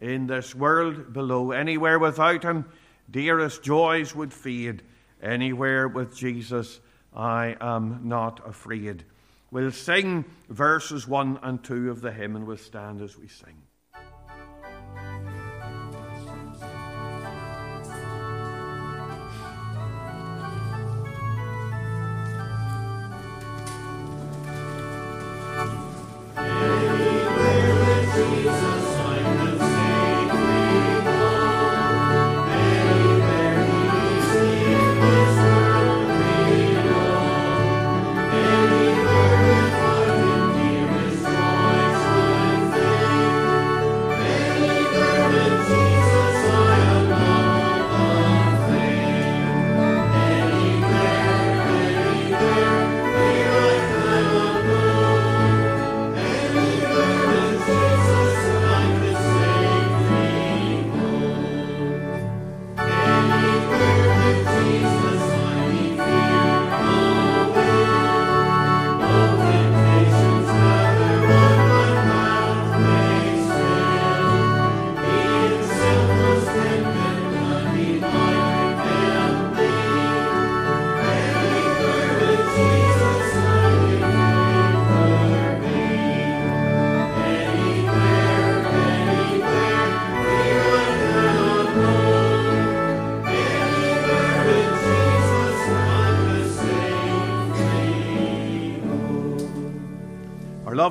in 0.00 0.26
this 0.26 0.54
world 0.54 1.12
below. 1.12 1.52
Anywhere 1.52 1.98
without 1.98 2.42
him, 2.42 2.66
dearest 3.10 3.62
joys 3.62 4.14
would 4.14 4.32
fade. 4.32 4.82
Anywhere 5.22 5.88
with 5.88 6.16
Jesus, 6.16 6.80
I 7.16 7.56
am 7.60 8.00
not 8.04 8.46
afraid. 8.46 9.04
We'll 9.50 9.72
sing 9.72 10.26
verses 10.50 11.08
1 11.08 11.40
and 11.42 11.64
2 11.64 11.90
of 11.90 12.02
the 12.02 12.12
hymn 12.12 12.36
and 12.36 12.46
we'll 12.46 12.58
stand 12.58 13.00
as 13.00 13.16
we 13.16 13.26
sing. 13.26 13.62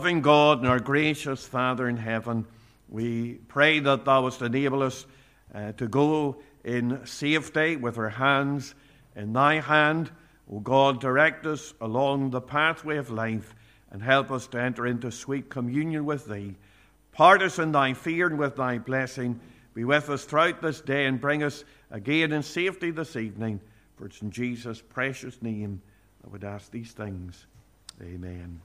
Loving 0.06 0.22
God 0.22 0.60
and 0.60 0.68
our 0.68 0.80
gracious 0.80 1.44
Father 1.48 1.90
in 1.90 1.98
heaven, 1.98 2.46
we 2.90 3.40
pray 3.48 3.80
that 3.80 4.06
Thou 4.06 4.22
wouldst 4.22 4.44
enable 4.44 4.84
us 4.84 5.04
uh, 5.52 5.72
to 5.72 5.88
go 5.88 6.36
in 6.64 7.04
safety 7.08 7.76
with 7.76 7.98
our 7.98 8.10
hands 8.10 8.76
in 9.16 9.34
Thy 9.34 9.62
hand. 9.62 10.12
O 10.48 10.60
God, 10.60 11.02
direct 11.02 11.48
us 11.48 11.74
along 11.82 12.30
the 12.30 12.40
pathway 12.40 12.98
of 12.98 13.10
life 13.10 13.56
and 13.90 14.04
help 14.04 14.30
us 14.30 14.46
to 14.50 14.62
enter 14.62 14.86
into 14.86 15.12
sweet 15.12 15.50
communion 15.50 16.06
with 16.06 16.28
Thee. 16.28 16.56
Part 17.12 17.42
us 17.42 17.58
in 17.58 17.72
Thy 17.72 17.94
fear 17.94 18.28
and 18.28 18.38
with 18.38 18.58
Thy 18.58 18.78
blessing. 18.78 19.40
Be 19.74 19.86
with 19.86 20.08
us 20.12 20.24
throughout 20.24 20.62
this 20.62 20.82
day 20.82 21.08
and 21.08 21.20
bring 21.20 21.42
us 21.42 21.64
again 21.90 22.32
in 22.32 22.44
safety 22.44 22.92
this 22.92 23.16
evening. 23.16 23.60
For 23.96 24.06
it's 24.06 24.22
in 24.22 24.30
Jesus' 24.30 24.84
precious 24.88 25.42
name 25.42 25.82
I 26.24 26.30
would 26.30 26.44
ask 26.44 26.70
these 26.70 26.92
things. 26.92 27.48
Amen. 28.04 28.62